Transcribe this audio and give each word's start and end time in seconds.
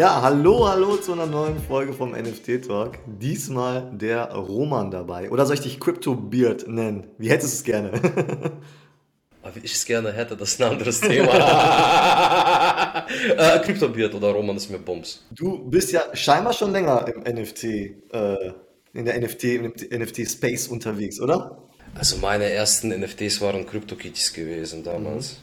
Ja, 0.00 0.22
hallo, 0.22 0.66
hallo 0.66 0.96
zu 0.96 1.12
einer 1.12 1.26
neuen 1.26 1.58
Folge 1.60 1.92
vom 1.92 2.12
NFT 2.12 2.66
Talk. 2.66 3.00
Diesmal 3.04 3.90
der 3.92 4.32
Roman 4.32 4.90
dabei. 4.90 5.30
Oder 5.30 5.44
soll 5.44 5.56
ich 5.56 5.60
dich 5.60 5.78
Crypto 5.78 6.14
Beard 6.14 6.66
nennen? 6.66 7.08
Wie 7.18 7.28
hättest 7.28 7.52
du 7.52 7.56
es 7.58 7.64
gerne? 7.64 7.92
Wie 9.52 9.60
ich 9.62 9.74
es 9.74 9.84
gerne 9.84 10.10
hätte, 10.10 10.38
das 10.38 10.52
ist 10.52 10.62
ein 10.62 10.70
anderes 10.70 11.02
Thema. 11.02 11.28
äh, 13.36 13.58
Crypto 13.58 13.90
Beard 13.90 14.14
oder 14.14 14.30
Roman 14.30 14.56
ist 14.56 14.70
mir 14.70 14.78
Bums. 14.78 15.26
Du 15.32 15.58
bist 15.68 15.92
ja 15.92 16.04
scheinbar 16.14 16.54
schon 16.54 16.72
länger 16.72 17.06
im 17.06 17.20
NFT, 17.20 17.64
äh, 17.64 18.52
in 18.94 19.04
der 19.04 19.20
NFT, 19.20 19.44
im 19.44 19.74
NFT-Space 19.90 20.68
unterwegs, 20.68 21.20
oder? 21.20 21.58
Also 21.94 22.16
meine 22.16 22.44
ersten 22.44 22.88
NFTs 22.88 23.42
waren 23.42 23.66
CryptoKitties 23.66 24.32
gewesen 24.32 24.82
damals. 24.82 25.32
Mhm. 25.32 25.36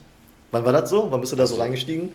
Wann 0.49 0.65
war 0.65 0.73
das 0.73 0.89
so? 0.89 1.11
Wann 1.11 1.21
bist 1.21 1.31
du 1.31 1.37
da 1.37 1.45
so 1.45 1.57
reingestiegen? 1.57 2.11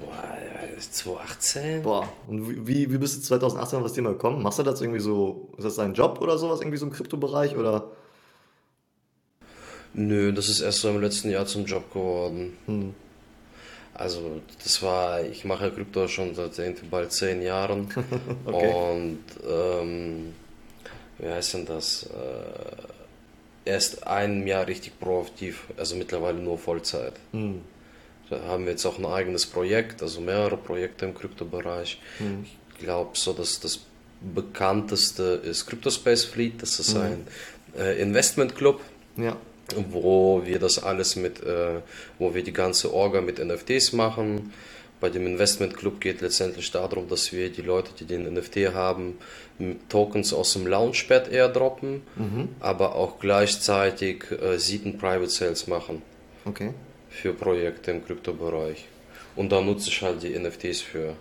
Boah, 0.00 0.36
2018. 0.78 1.82
Boah, 1.82 2.08
und 2.26 2.66
wie, 2.66 2.90
wie 2.90 2.98
bist 2.98 3.16
du 3.16 3.20
2018 3.22 3.78
auf 3.78 3.84
das 3.84 3.92
Thema 3.94 4.10
gekommen? 4.10 4.42
Machst 4.42 4.58
du 4.58 4.62
das 4.62 4.80
irgendwie 4.80 5.00
so, 5.00 5.48
ist 5.56 5.64
das 5.64 5.76
dein 5.76 5.94
Job 5.94 6.20
oder 6.20 6.38
sowas, 6.38 6.60
irgendwie 6.60 6.78
so 6.78 6.86
im 6.86 6.92
Kryptobereich 6.92 7.56
oder? 7.56 7.90
Nö, 9.94 10.32
das 10.32 10.48
ist 10.48 10.60
erst 10.60 10.80
so 10.80 10.90
im 10.90 11.00
letzten 11.00 11.30
Jahr 11.30 11.46
zum 11.46 11.64
Job 11.64 11.90
geworden. 11.92 12.56
Hm. 12.66 12.94
Also 13.94 14.42
das 14.62 14.82
war, 14.82 15.22
ich 15.22 15.46
mache 15.46 15.70
Krypto 15.70 16.06
schon 16.06 16.34
seit 16.34 16.58
irgendwie 16.58 16.86
bald 16.86 17.12
zehn 17.12 17.40
Jahren 17.40 17.88
okay. 18.44 18.74
und 18.74 19.24
ähm, 19.48 20.34
wie 21.18 21.28
heißt 21.28 21.54
denn 21.54 21.64
das? 21.64 22.04
Äh, 22.04 23.70
erst 23.70 24.06
ein 24.06 24.46
Jahr 24.46 24.66
richtig 24.66 24.98
proaktiv, 25.00 25.64
also 25.78 25.96
mittlerweile 25.96 26.38
nur 26.38 26.58
Vollzeit. 26.58 27.14
Hm. 27.32 27.62
Da 28.30 28.40
haben 28.42 28.64
wir 28.64 28.72
jetzt 28.72 28.84
auch 28.86 28.98
ein 28.98 29.06
eigenes 29.06 29.46
Projekt, 29.46 30.02
also 30.02 30.20
mehrere 30.20 30.56
Projekte 30.56 31.06
im 31.06 31.14
Kryptobereich. 31.14 32.00
Hm. 32.18 32.44
Ich 32.74 32.84
glaube, 32.84 33.10
so 33.14 33.32
dass 33.32 33.60
das 33.60 33.80
bekannteste 34.20 35.40
ist 35.44 35.66
CryptoSpace 35.66 36.24
Fleet, 36.24 36.62
das 36.62 36.80
ist 36.80 36.94
hm. 36.94 37.02
ein 37.02 37.26
äh, 37.78 38.00
Investmentclub. 38.00 38.80
Ja 39.16 39.36
wo 39.90 40.42
wir 40.44 40.58
das 40.58 40.82
alles 40.82 41.16
mit, 41.16 41.42
äh, 41.42 41.80
wo 42.18 42.34
wir 42.34 42.42
die 42.42 42.52
ganze 42.52 42.92
Orga 42.92 43.20
mit 43.20 43.44
NFTs 43.44 43.92
machen. 43.92 44.52
Bei 44.98 45.10
dem 45.10 45.26
Investment 45.26 45.76
Club 45.76 46.00
geht 46.00 46.22
letztendlich 46.22 46.70
darum, 46.70 47.08
dass 47.08 47.32
wir 47.32 47.50
die 47.50 47.62
Leute, 47.62 47.90
die 47.98 48.06
den 48.06 48.32
NFT 48.32 48.72
haben, 48.72 49.18
Tokens 49.90 50.32
aus 50.32 50.54
dem 50.54 50.66
Launchpad 50.66 51.30
airdroppen, 51.30 52.02
mhm. 52.16 52.48
aber 52.60 52.94
auch 52.94 53.18
gleichzeitig 53.18 54.24
äh, 54.30 54.58
Seed 54.58 54.98
Private 54.98 55.28
Sales 55.28 55.66
machen. 55.66 56.00
Okay. 56.46 56.72
Für 57.16 57.32
Projekte 57.32 57.90
im 57.90 58.04
Kryptobereich. 58.04 58.86
Und 59.36 59.50
da 59.52 59.60
nutze 59.60 59.88
ich 59.88 60.02
halt 60.02 60.22
die 60.22 60.38
NFTs 60.38 60.82
für. 60.82 61.14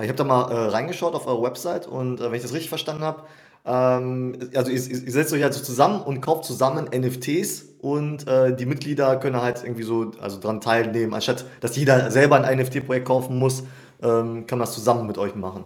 Ich 0.00 0.08
habe 0.08 0.14
da 0.14 0.24
mal 0.24 0.50
äh, 0.50 0.68
reingeschaut 0.68 1.14
auf 1.14 1.26
eure 1.26 1.42
Website 1.42 1.86
und 1.86 2.20
äh, 2.20 2.24
wenn 2.24 2.34
ich 2.34 2.42
das 2.42 2.52
richtig 2.52 2.68
verstanden 2.68 3.02
habe, 3.02 3.24
ähm, 3.64 4.38
also 4.54 4.70
ihr, 4.70 4.80
ihr, 4.90 5.12
setzt 5.12 5.32
euch 5.32 5.44
also 5.44 5.62
zusammen 5.62 6.02
und 6.02 6.20
kauft 6.20 6.44
zusammen 6.44 6.88
NFTs 6.94 7.64
und 7.80 8.26
äh, 8.26 8.56
die 8.56 8.66
Mitglieder 8.66 9.16
können 9.16 9.40
halt 9.40 9.62
irgendwie 9.62 9.84
so 9.84 10.12
also 10.20 10.40
dran 10.40 10.60
teilnehmen. 10.60 11.14
Anstatt 11.14 11.44
dass 11.60 11.76
jeder 11.76 12.10
selber 12.10 12.42
ein 12.42 12.58
NFT-Projekt 12.58 13.06
kaufen 13.06 13.38
muss, 13.38 13.64
ähm, 14.02 14.46
kann 14.46 14.58
man 14.58 14.66
das 14.66 14.74
zusammen 14.74 15.06
mit 15.06 15.18
euch 15.18 15.34
machen. 15.34 15.64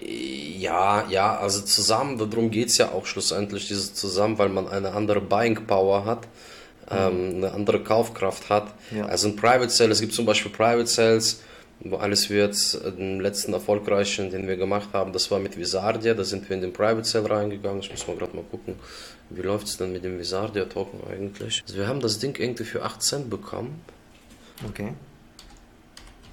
Ja, 0.00 1.04
ja, 1.08 1.36
also 1.38 1.60
zusammen, 1.62 2.18
darum 2.18 2.50
geht 2.50 2.68
es 2.68 2.78
ja 2.78 2.92
auch 2.92 3.06
schlussendlich, 3.06 3.68
dieses 3.68 3.94
zusammen, 3.94 4.38
weil 4.38 4.48
man 4.48 4.68
eine 4.68 4.92
andere 4.92 5.20
Buying 5.20 5.66
Power 5.66 6.04
hat, 6.04 6.28
ähm, 6.90 7.36
eine 7.36 7.52
andere 7.52 7.82
Kaufkraft 7.82 8.48
hat. 8.50 8.74
Ja. 8.90 9.06
Also 9.06 9.28
ein 9.28 9.36
Private 9.36 9.70
Sale, 9.70 9.92
es 9.92 10.00
gibt 10.00 10.12
zum 10.14 10.26
Beispiel 10.26 10.50
Private 10.50 10.86
Sales, 10.86 11.42
wo 11.80 11.96
alles 11.96 12.28
wird, 12.28 12.56
den 12.98 13.20
letzten 13.20 13.52
erfolgreichen, 13.52 14.30
den 14.30 14.48
wir 14.48 14.56
gemacht 14.56 14.88
haben, 14.92 15.12
das 15.12 15.30
war 15.30 15.38
mit 15.38 15.56
Visardia, 15.56 16.14
da 16.14 16.24
sind 16.24 16.48
wir 16.48 16.56
in 16.56 16.62
den 16.62 16.72
Private 16.72 17.04
Sale 17.04 17.30
reingegangen. 17.30 17.80
Ich 17.80 17.90
muss 17.90 18.06
mal 18.06 18.16
gerade 18.16 18.34
mal 18.34 18.44
gucken, 18.50 18.74
wie 19.30 19.42
läuft 19.42 19.68
es 19.68 19.76
denn 19.76 19.92
mit 19.92 20.04
dem 20.04 20.18
Visardia 20.18 20.64
Token 20.64 21.00
eigentlich. 21.08 21.62
Also 21.66 21.78
wir 21.78 21.86
haben 21.86 22.00
das 22.00 22.18
Ding 22.18 22.38
irgendwie 22.38 22.64
für 22.64 22.82
8 22.82 23.02
Cent 23.02 23.30
bekommen. 23.30 23.80
Okay. 24.68 24.94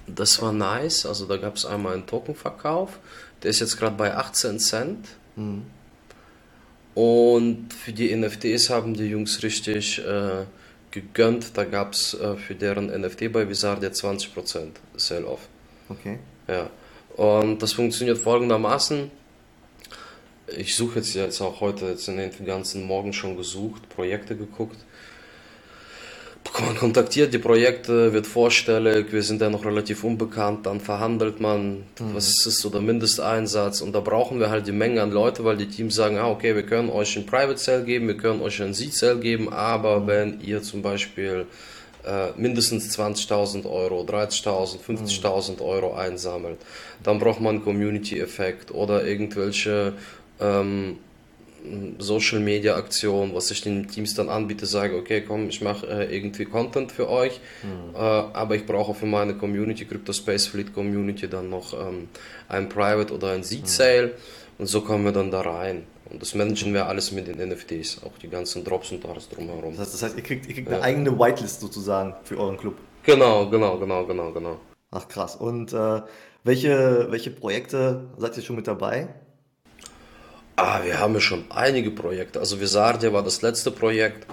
Das 0.08 0.40
war 0.42 0.52
nice, 0.52 1.06
also 1.06 1.26
da 1.26 1.36
gab 1.36 1.56
es 1.56 1.64
einmal 1.64 1.94
einen 1.94 2.06
Tokenverkauf, 2.06 2.98
der 3.42 3.50
ist 3.50 3.60
jetzt 3.60 3.76
gerade 3.76 3.96
bei 3.96 4.14
18 4.16 4.58
Cent. 4.58 5.08
Mhm. 5.36 5.66
Und 6.96 7.74
für 7.74 7.92
die 7.92 8.16
NFTs 8.16 8.70
haben 8.70 8.94
die 8.94 9.04
Jungs 9.04 9.42
richtig 9.42 9.98
äh, 9.98 10.46
gegönnt. 10.90 11.50
Da 11.54 11.64
gab 11.64 11.92
es 11.92 12.14
äh, 12.14 12.36
für 12.36 12.54
deren 12.54 12.86
NFT 12.86 13.30
bei 13.30 13.46
Visardia 13.46 13.90
20% 13.90 14.70
Sell-Off. 14.96 15.46
Okay. 15.90 16.18
Ja. 16.48 16.70
Und 17.16 17.62
das 17.62 17.74
funktioniert 17.74 18.16
folgendermaßen. 18.16 19.10
Ich 20.56 20.74
suche 20.74 21.00
jetzt, 21.00 21.14
jetzt 21.14 21.42
auch 21.42 21.60
heute, 21.60 21.84
jetzt 21.84 22.08
in 22.08 22.16
den 22.16 22.30
ganzen 22.46 22.86
Morgen 22.86 23.12
schon 23.12 23.36
gesucht, 23.36 23.90
Projekte 23.90 24.34
geguckt 24.34 24.78
man 26.60 26.76
kontaktiert 26.76 27.32
die 27.32 27.38
Projekte, 27.38 28.12
wird 28.12 28.26
vorstellig, 28.26 29.12
wir 29.12 29.22
sind 29.22 29.40
ja 29.40 29.50
noch 29.50 29.64
relativ 29.64 30.04
unbekannt, 30.04 30.66
dann 30.66 30.80
verhandelt 30.80 31.40
man, 31.40 31.84
mhm. 31.98 32.14
was 32.14 32.46
ist 32.46 32.60
so 32.60 32.70
der 32.70 32.80
Mindesteinsatz 32.80 33.80
und 33.80 33.94
da 33.94 34.00
brauchen 34.00 34.40
wir 34.40 34.50
halt 34.50 34.66
die 34.66 34.72
Menge 34.72 35.02
an 35.02 35.10
Leute, 35.10 35.44
weil 35.44 35.56
die 35.56 35.68
Teams 35.68 35.94
sagen, 35.94 36.18
ah, 36.18 36.30
okay, 36.30 36.54
wir 36.54 36.64
können 36.64 36.90
euch 36.90 37.16
ein 37.16 37.26
Private 37.26 37.56
Cell 37.56 37.84
geben, 37.84 38.08
wir 38.08 38.16
können 38.16 38.42
euch 38.42 38.62
ein 38.62 38.74
Seed 38.74 38.94
Cell 38.94 39.18
geben, 39.18 39.52
aber 39.52 40.00
mhm. 40.00 40.06
wenn 40.06 40.40
ihr 40.40 40.62
zum 40.62 40.82
Beispiel 40.82 41.46
äh, 42.06 42.28
mindestens 42.36 42.96
20.000 42.96 43.68
Euro, 43.68 44.02
30.000, 44.02 44.78
50.000 44.86 45.60
Euro 45.60 45.94
einsammelt, 45.94 46.58
dann 47.02 47.18
braucht 47.18 47.40
man 47.40 47.56
einen 47.56 47.64
Community-Effekt 47.64 48.70
oder 48.72 49.04
irgendwelche 49.04 49.94
ähm, 50.40 50.98
Social 51.98 52.40
Media 52.40 52.76
Aktion, 52.76 53.34
was 53.34 53.50
ich 53.50 53.60
den 53.60 53.88
Teams 53.88 54.14
dann 54.14 54.28
anbiete, 54.28 54.66
sage, 54.66 54.96
okay, 54.96 55.22
komm, 55.26 55.48
ich 55.48 55.60
mache 55.60 55.86
äh, 55.86 56.16
irgendwie 56.16 56.44
Content 56.44 56.92
für 56.92 57.08
euch, 57.08 57.40
mhm. 57.62 57.94
äh, 57.94 57.98
aber 57.98 58.56
ich 58.56 58.66
brauche 58.66 58.94
für 58.94 59.06
meine 59.06 59.34
Community, 59.34 59.84
Crypto 59.84 60.12
Space 60.12 60.46
Fleet 60.46 60.74
Community, 60.74 61.28
dann 61.28 61.50
noch 61.50 61.72
ähm, 61.72 62.08
ein 62.48 62.68
Private 62.68 63.12
oder 63.14 63.32
ein 63.32 63.42
Seed 63.42 63.68
Sale 63.68 64.06
mhm. 64.06 64.12
und 64.58 64.66
so 64.66 64.80
kommen 64.80 65.04
wir 65.04 65.12
dann 65.12 65.30
da 65.30 65.40
rein. 65.40 65.84
Und 66.10 66.22
das 66.22 66.34
managen 66.34 66.72
wir 66.72 66.86
alles 66.86 67.10
mit 67.10 67.26
den 67.26 67.48
NFTs, 67.48 68.02
auch 68.04 68.16
die 68.22 68.28
ganzen 68.28 68.62
Drops 68.62 68.92
und 68.92 69.04
alles 69.06 69.28
drumherum. 69.28 69.72
Das 69.72 69.80
heißt, 69.80 69.94
das 69.94 70.02
heißt 70.02 70.16
ihr 70.16 70.22
kriegt, 70.22 70.46
ihr 70.46 70.54
kriegt 70.54 70.68
eine 70.68 70.80
eigene 70.80 71.18
Whitelist 71.18 71.60
sozusagen 71.60 72.14
für 72.22 72.38
euren 72.38 72.56
Club. 72.56 72.76
Genau, 73.02 73.48
genau, 73.48 73.78
genau, 73.78 74.06
genau, 74.06 74.32
genau. 74.32 74.60
Ach 74.92 75.08
krass. 75.08 75.36
Und 75.36 75.72
äh, 75.72 76.02
welche, 76.44 77.08
welche 77.10 77.30
Projekte 77.30 78.08
seid 78.18 78.36
ihr 78.36 78.42
schon 78.42 78.56
mit 78.56 78.68
dabei? 78.68 79.08
Ah, 80.56 80.80
wir 80.82 80.98
haben 80.98 81.14
ja 81.14 81.20
schon 81.20 81.44
einige 81.50 81.90
Projekte. 81.90 82.40
Also 82.40 82.60
Visardia 82.60 83.12
war 83.12 83.22
das 83.22 83.42
letzte 83.42 83.70
Projekt, 83.70 84.26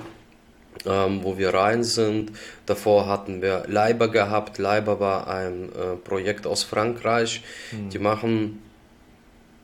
ähm, 0.85 1.21
wo 1.23 1.37
wir 1.37 1.53
rein 1.53 1.83
sind. 1.83 2.31
Davor 2.65 3.07
hatten 3.07 3.41
wir 3.41 3.65
Leiber 3.67 4.07
gehabt. 4.07 4.57
Leiber 4.57 5.01
war 5.01 5.27
ein 5.27 5.69
äh, 5.73 5.95
Projekt 5.97 6.47
aus 6.47 6.63
Frankreich. 6.63 7.43
Mhm. 7.71 7.89
Die 7.89 7.99
machen 7.99 8.59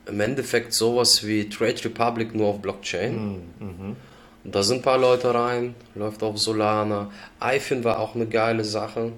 im 0.06 0.20
Endeffekt 0.20 0.74
sowas 0.74 1.26
wie 1.26 1.48
Trade 1.48 1.84
Republic 1.84 2.34
nur 2.34 2.48
auf 2.48 2.60
Blockchain. 2.60 3.42
Mhm. 3.58 3.66
Mhm. 3.66 3.96
Da 4.44 4.62
sind 4.62 4.78
ein 4.78 4.82
paar 4.82 4.98
Leute 4.98 5.34
rein, 5.34 5.74
läuft 5.94 6.22
auf 6.22 6.38
Solana. 6.38 7.10
iFin 7.42 7.84
war 7.84 7.98
auch 8.00 8.14
eine 8.14 8.26
geile 8.26 8.64
Sache. 8.64 9.12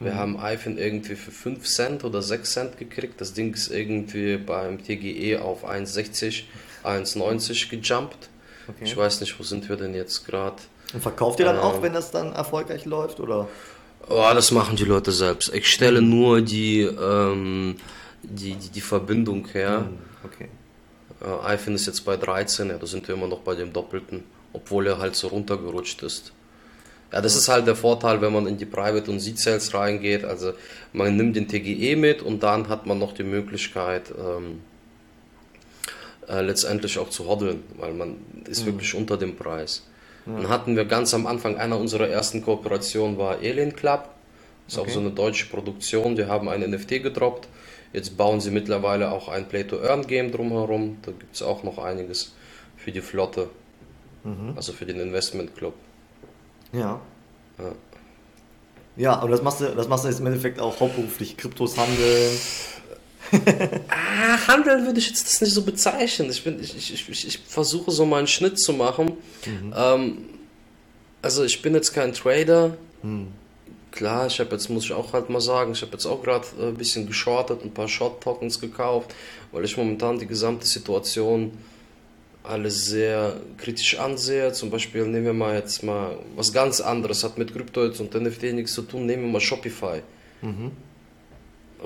Wir 0.00 0.12
mhm. 0.12 0.16
haben 0.16 0.40
iPhone 0.40 0.78
irgendwie 0.78 1.14
für 1.14 1.30
5 1.30 1.66
Cent 1.66 2.04
oder 2.04 2.22
6 2.22 2.52
Cent 2.52 2.78
gekriegt. 2.78 3.20
Das 3.20 3.34
Ding 3.34 3.52
ist 3.52 3.70
irgendwie 3.70 4.38
beim 4.38 4.82
TGE 4.82 5.38
auf 5.40 5.68
1,60, 5.68 6.44
1,90 6.82 7.68
gejumpt. 7.68 8.30
Okay. 8.66 8.84
Ich 8.84 8.96
weiß 8.96 9.20
nicht, 9.20 9.38
wo 9.38 9.42
sind 9.42 9.68
wir 9.68 9.76
denn 9.76 9.94
jetzt 9.94 10.26
gerade. 10.26 10.56
Und 10.94 11.02
verkauft 11.02 11.38
ihr 11.38 11.44
dann 11.44 11.56
ähm, 11.56 11.62
auch, 11.62 11.82
wenn 11.82 11.92
das 11.92 12.10
dann 12.10 12.32
erfolgreich 12.32 12.86
läuft? 12.86 13.20
Oder? 13.20 13.46
Oh, 14.08 14.30
das 14.34 14.50
machen 14.52 14.76
die 14.76 14.84
Leute 14.84 15.12
selbst. 15.12 15.52
Ich 15.54 15.70
stelle 15.70 16.00
mhm. 16.00 16.08
nur 16.08 16.40
die, 16.40 16.80
ähm, 16.80 17.76
die, 18.22 18.54
die, 18.54 18.68
die, 18.70 18.80
Verbindung 18.80 19.46
her. 19.48 19.80
Mhm. 19.80 19.98
Okay. 20.24 20.48
Äh, 21.20 21.46
iPhone 21.46 21.74
ist 21.74 21.86
jetzt 21.86 22.06
bei 22.06 22.16
13, 22.16 22.70
ja, 22.70 22.78
da 22.78 22.86
sind 22.86 23.06
wir 23.06 23.14
immer 23.14 23.28
noch 23.28 23.40
bei 23.40 23.54
dem 23.54 23.74
Doppelten, 23.74 24.24
obwohl 24.54 24.86
er 24.86 24.98
halt 24.98 25.14
so 25.14 25.28
runtergerutscht 25.28 26.02
ist. 26.02 26.32
Ja, 27.12 27.20
das 27.20 27.34
ist 27.34 27.48
halt 27.48 27.66
der 27.66 27.74
Vorteil, 27.74 28.20
wenn 28.20 28.32
man 28.32 28.46
in 28.46 28.56
die 28.56 28.66
Private- 28.66 29.10
und 29.10 29.18
Seed-Sales 29.18 29.74
reingeht. 29.74 30.24
Also 30.24 30.52
man 30.92 31.16
nimmt 31.16 31.36
den 31.36 31.48
TGE 31.48 31.96
mit 31.96 32.22
und 32.22 32.42
dann 32.42 32.68
hat 32.68 32.86
man 32.86 32.98
noch 32.98 33.12
die 33.12 33.24
Möglichkeit, 33.24 34.12
ähm, 34.16 34.60
äh, 36.28 36.40
letztendlich 36.40 36.98
auch 36.98 37.10
zu 37.10 37.26
hoddeln, 37.26 37.64
weil 37.78 37.92
man 37.94 38.16
ist 38.48 38.62
mhm. 38.62 38.66
wirklich 38.66 38.94
unter 38.94 39.16
dem 39.16 39.34
Preis. 39.34 39.86
Mhm. 40.24 40.36
Dann 40.36 40.48
hatten 40.48 40.76
wir 40.76 40.84
ganz 40.84 41.12
am 41.12 41.26
Anfang, 41.26 41.56
einer 41.56 41.78
unserer 41.78 42.08
ersten 42.08 42.42
Kooperationen 42.42 43.18
war 43.18 43.38
Alien 43.38 43.74
Club. 43.74 44.08
Das 44.66 44.74
ist 44.74 44.78
okay. 44.78 44.90
auch 44.90 44.94
so 44.94 45.00
eine 45.00 45.10
deutsche 45.10 45.46
Produktion, 45.46 46.14
die 46.14 46.26
haben 46.26 46.48
ein 46.48 46.60
NFT 46.60 47.02
gedroppt. 47.02 47.48
Jetzt 47.92 48.16
bauen 48.16 48.40
sie 48.40 48.52
mittlerweile 48.52 49.10
auch 49.10 49.28
ein 49.28 49.48
Play-to-Earn-Game 49.48 50.30
drumherum. 50.30 50.98
Da 51.02 51.10
gibt 51.10 51.34
es 51.34 51.42
auch 51.42 51.64
noch 51.64 51.78
einiges 51.78 52.34
für 52.76 52.92
die 52.92 53.00
Flotte, 53.00 53.48
mhm. 54.22 54.52
also 54.54 54.72
für 54.72 54.86
den 54.86 55.00
Investment 55.00 55.56
Club. 55.56 55.74
Ja. 56.72 57.00
ja. 57.58 57.72
Ja, 58.96 59.14
und 59.20 59.30
das 59.30 59.42
machst 59.42 59.60
du, 59.60 59.66
das 59.66 59.88
machst 59.88 60.04
du 60.04 60.08
jetzt 60.08 60.20
im 60.20 60.26
Endeffekt 60.26 60.60
auch 60.60 60.78
hauptberuflich, 60.78 61.36
Kryptos 61.36 61.78
handeln. 61.78 62.38
ah, 63.88 64.46
handeln 64.48 64.84
würde 64.84 64.98
ich 64.98 65.08
jetzt 65.08 65.26
das 65.26 65.40
nicht 65.40 65.54
so 65.54 65.62
bezeichnen. 65.62 66.28
Ich, 66.30 66.44
bin, 66.44 66.60
ich, 66.60 66.76
ich, 66.76 67.08
ich, 67.08 67.26
ich 67.26 67.38
versuche 67.38 67.90
so 67.92 68.04
mal 68.04 68.18
einen 68.18 68.26
Schnitt 68.26 68.58
zu 68.58 68.72
machen. 68.72 69.12
Mhm. 69.46 69.74
Ähm, 69.74 70.18
also 71.22 71.44
ich 71.44 71.62
bin 71.62 71.74
jetzt 71.74 71.92
kein 71.92 72.12
Trader. 72.12 72.76
Mhm. 73.02 73.28
Klar, 73.92 74.26
ich 74.26 74.38
habe 74.38 74.50
jetzt, 74.52 74.68
muss 74.68 74.84
ich 74.84 74.92
auch 74.92 75.12
halt 75.12 75.30
mal 75.30 75.40
sagen, 75.40 75.72
ich 75.72 75.82
habe 75.82 75.92
jetzt 75.92 76.06
auch 76.06 76.22
gerade 76.22 76.46
äh, 76.60 76.68
ein 76.68 76.74
bisschen 76.74 77.06
geschortet, 77.06 77.64
ein 77.64 77.72
paar 77.72 77.88
Short-Tokens 77.88 78.60
gekauft, 78.60 79.14
weil 79.52 79.64
ich 79.64 79.76
momentan 79.76 80.18
die 80.18 80.26
gesamte 80.26 80.66
Situation 80.66 81.52
alles 82.42 82.86
sehr 82.86 83.40
kritisch 83.58 83.98
ansehe. 83.98 84.52
Zum 84.52 84.70
Beispiel 84.70 85.06
nehmen 85.06 85.26
wir 85.26 85.32
mal 85.32 85.56
jetzt 85.56 85.82
mal 85.82 86.18
was 86.36 86.52
ganz 86.52 86.80
anderes, 86.80 87.24
hat 87.24 87.38
mit 87.38 87.52
Krypto 87.52 87.82
und 87.82 88.14
NFT 88.14 88.54
nichts 88.54 88.74
zu 88.74 88.82
tun, 88.82 89.06
nehmen 89.06 89.24
wir 89.24 89.32
mal 89.32 89.40
Shopify. 89.40 90.02
Mhm. 90.42 90.72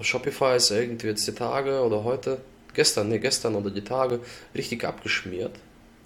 Shopify 0.01 0.57
ist 0.57 0.71
irgendwie 0.71 1.09
jetzt 1.09 1.27
die 1.27 1.33
Tage 1.33 1.81
oder 1.81 2.05
heute, 2.05 2.41
gestern, 2.73 3.09
ne, 3.09 3.21
gestern 3.21 3.55
oder 3.55 3.71
die 3.71 3.85
Tage, 3.85 4.21
richtig 4.55 4.85
abgeschmiert. 4.85 5.55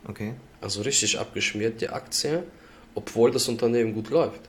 Okay. 0.07 0.35
Also 0.61 0.83
richtig 0.83 1.19
abgeschmiert, 1.19 1.81
die 1.81 1.89
Aktie, 1.89 2.43
obwohl 2.95 3.31
das 3.31 3.49
Unternehmen 3.49 3.95
gut 3.95 4.11
läuft. 4.11 4.41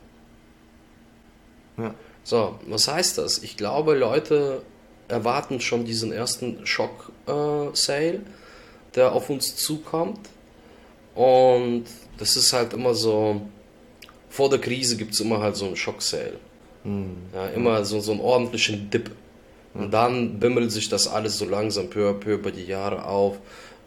Ja. 1.78 1.94
So, 2.24 2.60
was 2.68 2.88
heißt 2.88 3.18
das? 3.18 3.40
Ich 3.40 3.57
glaube, 3.57 3.96
Leute 3.96 4.62
erwarten 5.07 5.62
schon 5.62 5.86
diesen 5.86 6.12
ersten 6.12 6.66
Schock-Sale, 6.66 8.13
äh, 8.13 8.19
der 8.95 9.12
auf 9.13 9.30
uns 9.30 9.56
zukommt. 9.56 10.19
Und 11.15 11.86
das 12.18 12.36
ist 12.36 12.53
halt 12.53 12.74
immer 12.74 12.94
so, 12.94 13.41
vor 14.30 14.50
der 14.50 14.59
Krise 14.59 14.97
gibt 14.97 15.13
es 15.13 15.19
immer 15.19 15.39
halt 15.41 15.56
so 15.56 15.65
einen 15.65 15.75
Schock-Sale. 15.75 16.39
Mhm. 16.83 17.18
Ja, 17.33 17.47
immer 17.47 17.83
so, 17.86 18.00
so 18.00 18.12
einen 18.12 18.21
ordentlichen 18.21 18.89
Dip. 18.89 19.12
Und 19.74 19.91
dann 19.91 20.39
bimmelt 20.39 20.71
sich 20.71 20.89
das 20.89 21.07
alles 21.07 21.38
so 21.38 21.45
langsam 21.45 21.89
peu 21.89 22.09
à 22.09 22.13
peu 22.13 22.33
über 22.33 22.51
die 22.51 22.65
Jahre 22.65 23.06
auf. 23.06 23.38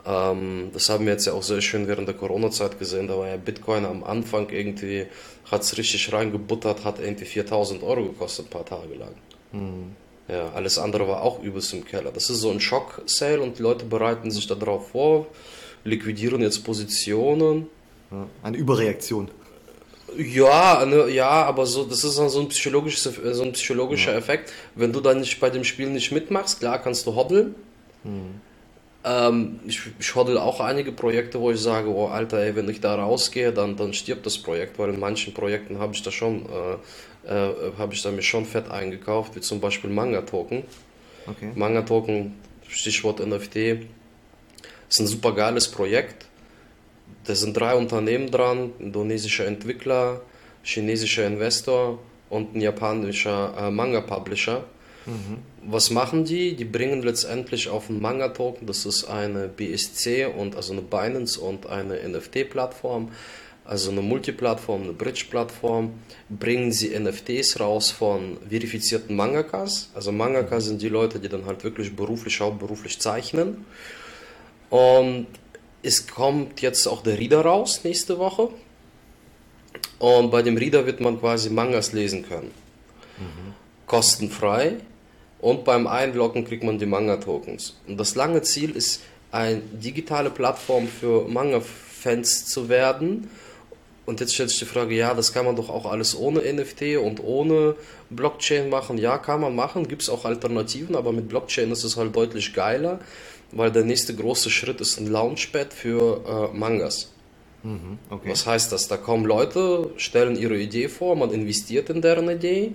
Ähm, 0.07 0.71
das 0.73 0.89
haben 0.89 1.07
wir 1.07 1.13
jetzt 1.13 1.27
ja 1.27 1.33
auch 1.33 1.43
sehr 1.43 1.61
schön 1.61 1.89
während 1.89 2.09
der 2.09 2.15
Corona-Zeit 2.15 2.79
gesehen. 2.79 3.09
Da 3.09 3.19
war 3.19 3.29
ja 3.29 3.37
Bitcoin 3.37 3.85
am 3.85 4.05
Anfang 4.05 4.49
irgendwie, 4.51 5.07
hat 5.51 5.63
es 5.63 5.77
richtig 5.77 6.13
reingebuttert, 6.13 6.85
hat 6.85 7.01
irgendwie 7.01 7.25
4000 7.25 7.83
Euro 7.83 8.05
gekostet, 8.05 8.47
ein 8.47 8.51
paar 8.51 8.65
Tage 8.65 8.95
lang. 8.95 9.15
Mhm. 9.53 9.97
Ja, 10.33 10.51
alles 10.55 10.79
andere 10.79 11.07
war 11.07 11.21
auch 11.21 11.43
übelst 11.43 11.75
im 11.75 11.85
Keller. 11.85 12.11
Das 12.11 12.31
ist 12.31 12.41
so 12.41 12.51
ein 12.51 12.59
Schock-Sale 12.59 13.43
und 13.43 13.59
die 13.59 13.63
Leute 13.63 13.85
bereiten 13.85 14.31
sich 14.31 14.47
darauf 14.47 14.89
vor, 14.91 15.27
liquidieren 15.85 16.41
jetzt 16.41 16.65
Positionen. 16.65 17.67
Eine 18.43 18.57
Überreaktion. 18.57 19.31
Ja, 20.17 20.87
ne, 20.87 21.09
ja, 21.11 21.29
aber 21.29 21.67
so, 21.67 21.85
das 21.85 22.03
ist 22.05 22.15
so 22.17 22.41
ein, 22.41 22.49
psychologisches, 22.49 23.03
so 23.03 23.43
ein 23.43 23.53
psychologischer 23.53 24.13
ja. 24.13 24.19
Effekt. 24.19 24.53
Wenn 24.75 24.93
du 24.93 25.01
dann 25.01 25.21
nicht 25.21 25.39
bei 25.39 25.51
dem 25.51 25.65
Spiel 25.65 25.91
nicht 25.91 26.13
mitmachst, 26.13 26.61
klar 26.61 26.81
kannst 26.81 27.07
du 27.07 27.15
hoddeln. 27.15 27.55
Mhm. 28.05 28.41
Ähm, 29.05 29.61
ich, 29.67 29.81
ich 29.99 30.15
hoddel 30.15 30.39
auch 30.39 30.61
einige 30.61 30.93
Projekte, 30.93 31.41
wo 31.41 31.51
ich 31.51 31.61
sage, 31.61 31.89
oh 31.89 32.07
Alter, 32.07 32.39
ey, 32.39 32.55
wenn 32.55 32.69
ich 32.69 32.81
da 32.81 32.95
rausgehe, 32.95 33.53
dann, 33.53 33.77
dann 33.77 33.93
stirbt 33.95 34.27
das 34.27 34.39
Projekt, 34.39 34.79
weil 34.79 34.91
in 34.91 35.01
manchen 35.01 35.35
Projekten 35.35 35.79
habe 35.79 35.95
ich 35.95 36.03
da 36.03 36.11
schon, 36.11 36.47
äh, 37.27 37.33
äh, 37.33 37.73
habe 37.79 37.95
ich 37.95 38.03
da 38.03 38.11
mir 38.11 38.23
schon 38.23 38.45
fett 38.45 38.71
eingekauft, 38.71 39.35
wie 39.35 39.41
zum 39.41 39.61
Beispiel 39.61 39.91
Manga-Token. 39.91 40.65
Okay. 41.27 41.51
Manga-Token, 41.55 42.35
Stichwort 42.69 43.19
NFT, 43.21 43.57
ist 44.89 45.01
ein 45.01 45.07
super 45.07 45.33
geiles 45.35 45.69
Projekt 45.69 46.27
da 47.25 47.35
sind 47.35 47.57
drei 47.57 47.75
Unternehmen 47.75 48.31
dran, 48.31 48.73
indonesischer 48.79 49.47
Entwickler, 49.47 50.23
chinesischer 50.63 51.27
Investor 51.27 51.99
und 52.31 52.55
ein 52.55 52.61
japanischer 52.61 53.55
äh, 53.57 53.71
Manga-Publisher. 53.71 54.65
Mhm. 55.07 55.39
Was 55.71 55.91
machen 55.91 56.25
die? 56.25 56.55
Die 56.55 56.65
bringen 56.65 57.03
letztendlich 57.03 57.69
auf 57.69 57.89
einen 57.89 58.01
Manga-Token, 58.01 58.67
das 58.67 58.87
ist 58.87 59.05
eine 59.05 59.49
BSC 59.49 60.27
und 60.27 60.57
also 60.57 60.73
eine 60.73 60.83
Binance 60.83 61.41
und 61.41 61.67
eine 61.67 61.97
NFT-Plattform, 62.09 63.11
also 63.65 63.91
eine 63.91 64.03
Multiplattform, 64.03 64.83
eine 64.83 64.93
Bridge-Plattform, 64.93 65.93
bringen 66.29 66.73
sie 66.73 66.99
NFTs 66.99 67.61
raus 67.61 67.91
von 67.91 68.39
verifizierten 68.49 69.15
Mangakas. 69.15 69.91
Also 69.95 70.11
Mangakas 70.11 70.65
sind 70.65 70.83
die 70.83 70.89
Leute, 70.89 71.21
die 71.21 71.29
dann 71.29 71.47
halt 71.47 71.63
wirklich 71.63 71.95
beruflich, 71.95 72.41
hauptberuflich 72.41 72.99
zeichnen. 72.99 73.65
Und 74.69 75.27
es 75.83 76.07
kommt 76.07 76.61
jetzt 76.61 76.87
auch 76.87 77.03
der 77.03 77.19
Reader 77.19 77.43
raus 77.43 77.83
nächste 77.85 78.19
Woche. 78.19 78.49
Und 79.99 80.31
bei 80.31 80.43
dem 80.43 80.57
Reader 80.57 80.87
wird 80.87 81.01
man 81.01 81.21
quasi 81.21 81.51
Mangas 81.51 81.93
lesen 81.93 82.27
können. 82.29 82.51
Mhm. 83.19 83.55
Kostenfrei. 83.87 84.79
Und 85.43 85.65
beim 85.65 85.87
Einloggen 85.87 86.47
kriegt 86.47 86.65
man 86.65 86.79
die 86.79 86.87
Manga-Tokens. 86.87 87.77
Und 87.87 87.99
das 87.99 88.15
lange 88.15 88.41
Ziel 88.41 88.71
ist, 88.71 89.03
eine 89.31 89.61
digitale 89.61 90.31
Plattform 90.31 90.89
für 90.89 91.29
Manga-Fans 91.29 92.47
zu 92.47 92.71
werden. 92.71 93.29
Und 94.07 94.21
jetzt 94.21 94.35
stellt 94.35 94.49
sich 94.49 94.61
die 94.61 94.65
Frage, 94.65 94.95
ja, 94.95 95.13
das 95.13 95.35
kann 95.35 95.45
man 95.45 95.57
doch 95.57 95.69
auch 95.69 95.85
alles 95.85 96.17
ohne 96.19 96.41
NFT 96.41 96.97
und 96.97 97.23
ohne 97.23 97.77
Blockchain 98.09 98.71
machen. 98.71 98.97
Ja, 98.97 99.19
kann 99.19 99.41
man 99.43 99.55
machen, 99.55 99.87
gibt 99.87 100.03
es 100.03 100.09
auch 100.09 100.25
Alternativen, 100.25 100.97
aber 100.97 101.13
mit 101.13 101.29
Blockchain 101.29 101.71
ist 101.71 101.85
es 101.85 101.99
halt 101.99 102.17
deutlich 102.17 102.55
geiler 102.55 103.01
weil 103.53 103.71
der 103.71 103.85
nächste 103.85 104.15
große 104.15 104.51
Schritt 104.51 104.81
ist 104.81 104.99
ein 104.99 105.07
Launchpad 105.07 105.73
für 105.73 106.51
äh, 106.53 106.57
Mangas. 106.57 107.13
Mhm, 107.63 107.99
okay. 108.11 108.31
Was 108.31 108.47
heißt 108.47 108.73
das? 108.73 108.89
Da 108.89 108.97
kommen 108.97 109.25
Leute, 109.25 109.91
stellen 109.97 110.37
ihre 110.37 110.59
Idee 110.59 110.89
vor, 110.89 111.15
man 111.15 111.31
investiert 111.31 111.91
in 111.91 112.03
deren 112.03 112.29
Idee, 112.29 112.73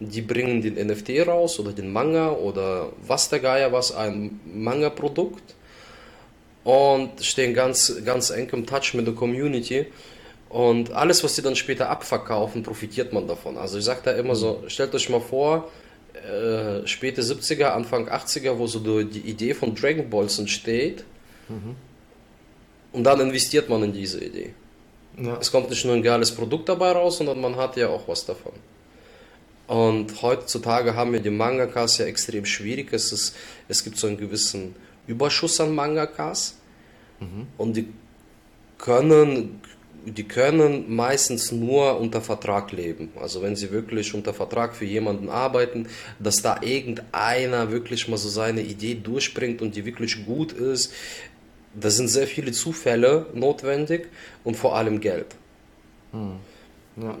die 0.00 0.22
bringen 0.22 0.62
den 0.62 0.74
NFT 0.74 1.26
raus 1.26 1.60
oder 1.60 1.72
den 1.72 1.92
Manga 1.92 2.32
oder 2.32 2.90
was 3.06 3.28
der 3.28 3.40
Geier 3.40 3.70
was, 3.72 3.94
ein 3.94 4.40
Manga-Produkt 4.46 5.54
und 6.64 7.22
stehen 7.22 7.54
ganz, 7.54 8.02
ganz 8.04 8.30
eng 8.30 8.48
im 8.52 8.66
Touch 8.66 8.94
mit 8.94 9.06
der 9.06 9.14
Community. 9.14 9.86
Und 10.48 10.92
alles, 10.92 11.22
was 11.22 11.36
sie 11.36 11.42
dann 11.42 11.54
später 11.54 11.90
abverkaufen, 11.90 12.62
profitiert 12.62 13.12
man 13.12 13.28
davon. 13.28 13.56
Also 13.56 13.78
ich 13.78 13.84
sage 13.84 14.00
da 14.04 14.12
immer 14.12 14.34
so, 14.34 14.64
stellt 14.66 14.94
euch 14.94 15.08
mal 15.08 15.20
vor, 15.20 15.70
äh, 16.14 16.86
späte 16.86 17.22
70er, 17.22 17.66
Anfang 17.66 18.08
80er, 18.08 18.58
wo 18.58 18.66
so 18.66 18.80
die 19.04 19.20
Idee 19.20 19.54
von 19.54 19.74
Dragon 19.74 20.10
Balls 20.10 20.38
entsteht. 20.38 21.04
Mhm. 21.48 21.76
Und 22.92 23.04
dann 23.04 23.20
investiert 23.20 23.68
man 23.68 23.84
in 23.84 23.92
diese 23.92 24.24
Idee. 24.24 24.54
Ja. 25.18 25.38
Es 25.40 25.52
kommt 25.52 25.70
nicht 25.70 25.84
nur 25.84 25.94
ein 25.94 26.02
geiles 26.02 26.32
Produkt 26.32 26.68
dabei 26.68 26.92
raus, 26.92 27.18
sondern 27.18 27.40
man 27.40 27.56
hat 27.56 27.76
ja 27.76 27.88
auch 27.88 28.08
was 28.08 28.24
davon. 28.24 28.52
Und 29.70 30.20
heutzutage 30.20 30.96
haben 30.96 31.12
wir 31.12 31.20
die 31.20 31.30
Mangakas 31.30 31.98
ja 31.98 32.06
extrem 32.06 32.44
schwierig. 32.44 32.92
Es, 32.92 33.12
ist, 33.12 33.36
es 33.68 33.84
gibt 33.84 33.98
so 33.98 34.08
einen 34.08 34.16
gewissen 34.16 34.74
Überschuss 35.06 35.60
an 35.60 35.72
Mangakas. 35.72 36.56
Mhm. 37.20 37.46
Und 37.56 37.76
die 37.76 37.86
können 38.78 39.60
die 40.06 40.24
können 40.24 40.92
meistens 40.92 41.52
nur 41.52 42.00
unter 42.00 42.20
Vertrag 42.20 42.72
leben. 42.72 43.10
Also 43.20 43.42
wenn 43.42 43.54
sie 43.54 43.70
wirklich 43.70 44.12
unter 44.14 44.32
Vertrag 44.32 44.74
für 44.74 44.86
jemanden 44.86 45.28
arbeiten, 45.28 45.88
dass 46.18 46.42
da 46.42 46.62
irgendeiner 46.62 47.70
wirklich 47.70 48.08
mal 48.08 48.16
so 48.16 48.30
seine 48.30 48.62
Idee 48.62 48.94
durchbringt 48.94 49.62
und 49.62 49.76
die 49.76 49.84
wirklich 49.84 50.24
gut 50.24 50.52
ist, 50.52 50.92
da 51.78 51.90
sind 51.90 52.08
sehr 52.08 52.26
viele 52.26 52.50
Zufälle 52.50 53.26
notwendig 53.34 54.08
und 54.42 54.56
vor 54.56 54.74
allem 54.74 55.00
Geld. 55.00 55.36
Hm. 56.12 56.36
Ja. 56.96 57.16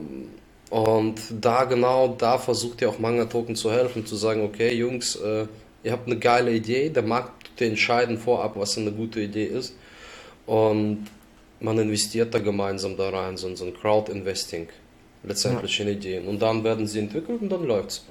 Und 0.70 1.20
da 1.40 1.64
genau, 1.64 2.14
da 2.16 2.38
versucht 2.38 2.80
ja 2.80 2.88
auch 2.88 2.98
Manga 3.00 3.24
Token 3.24 3.56
zu 3.56 3.72
helfen, 3.72 4.06
zu 4.06 4.14
sagen, 4.14 4.44
okay 4.44 4.72
Jungs, 4.72 5.16
äh, 5.16 5.46
ihr 5.82 5.92
habt 5.92 6.06
eine 6.06 6.18
geile 6.18 6.52
Idee, 6.52 6.90
der 6.90 7.02
Markt 7.02 7.60
entscheiden 7.60 8.16
vorab, 8.18 8.56
was 8.56 8.78
eine 8.78 8.92
gute 8.92 9.20
Idee 9.20 9.46
ist. 9.46 9.74
Und 10.46 11.06
man 11.60 11.78
investiert 11.78 12.32
da 12.32 12.38
gemeinsam 12.38 12.96
da 12.96 13.10
rein, 13.10 13.36
so, 13.36 13.54
so 13.54 13.64
ein 13.64 13.74
Crowd-Investing 13.74 14.68
letztendlich 15.24 15.78
ja. 15.78 15.84
in 15.84 15.92
Ideen. 15.92 16.26
Und 16.26 16.40
dann 16.40 16.64
werden 16.64 16.86
sie 16.86 17.00
entwickelt 17.00 17.42
und 17.42 17.50
dann 17.50 17.64
läuft's. 17.64 18.04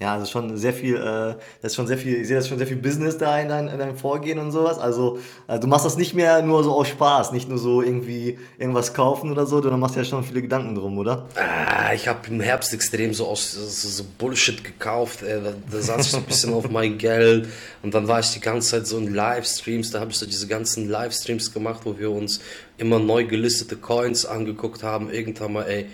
Ja, 0.00 0.14
also 0.14 0.24
schon 0.24 0.56
sehr 0.56 0.72
viel, 0.72 0.96
äh, 0.96 1.34
das 1.60 1.72
ist 1.72 1.74
schon 1.74 1.86
sehr 1.86 1.98
viel, 1.98 2.22
ich 2.22 2.26
sehe 2.26 2.36
das 2.36 2.48
schon 2.48 2.56
sehr 2.56 2.66
viel 2.66 2.78
Business 2.78 3.18
da 3.18 3.38
in, 3.38 3.50
dein, 3.50 3.68
in 3.68 3.78
deinem 3.78 3.98
Vorgehen 3.98 4.38
und 4.38 4.50
sowas. 4.50 4.78
Also 4.78 5.18
äh, 5.46 5.58
du 5.58 5.66
machst 5.66 5.84
das 5.84 5.98
nicht 5.98 6.14
mehr 6.14 6.40
nur 6.40 6.64
so 6.64 6.72
aus 6.72 6.88
Spaß, 6.88 7.32
nicht 7.32 7.50
nur 7.50 7.58
so 7.58 7.82
irgendwie 7.82 8.38
irgendwas 8.58 8.94
kaufen 8.94 9.30
oder 9.30 9.44
so, 9.44 9.60
du 9.60 9.70
machst 9.76 9.96
ja 9.96 10.04
schon 10.04 10.24
viele 10.24 10.40
Gedanken 10.40 10.74
drum, 10.74 10.96
oder? 10.96 11.26
Ah, 11.34 11.92
ich 11.92 12.08
habe 12.08 12.20
im 12.28 12.40
Herbst 12.40 12.72
extrem 12.72 13.12
so 13.12 13.26
aus 13.26 13.52
so, 13.52 14.04
Bullshit 14.16 14.64
gekauft. 14.64 15.22
Ey. 15.22 15.42
Da, 15.42 15.52
da 15.70 15.82
saß 15.82 16.06
ich 16.06 16.12
so 16.12 16.16
ein 16.16 16.24
bisschen 16.24 16.54
auf 16.54 16.70
mein 16.70 16.96
Geld 16.96 17.48
und 17.82 17.92
dann 17.92 18.08
war 18.08 18.20
ich 18.20 18.30
die 18.30 18.40
ganze 18.40 18.70
Zeit 18.70 18.86
so 18.86 18.96
in 18.96 19.12
Livestreams. 19.12 19.90
Da 19.90 20.00
habe 20.00 20.12
ich 20.12 20.16
so 20.16 20.24
diese 20.24 20.46
ganzen 20.46 20.88
Livestreams 20.88 21.52
gemacht, 21.52 21.82
wo 21.84 21.98
wir 21.98 22.10
uns 22.10 22.40
immer 22.78 22.98
neu 22.98 23.26
gelistete 23.26 23.76
Coins 23.76 24.24
angeguckt 24.24 24.82
haben. 24.82 25.10
Irgendwann 25.10 25.52
mal, 25.52 25.64
ey 25.68 25.88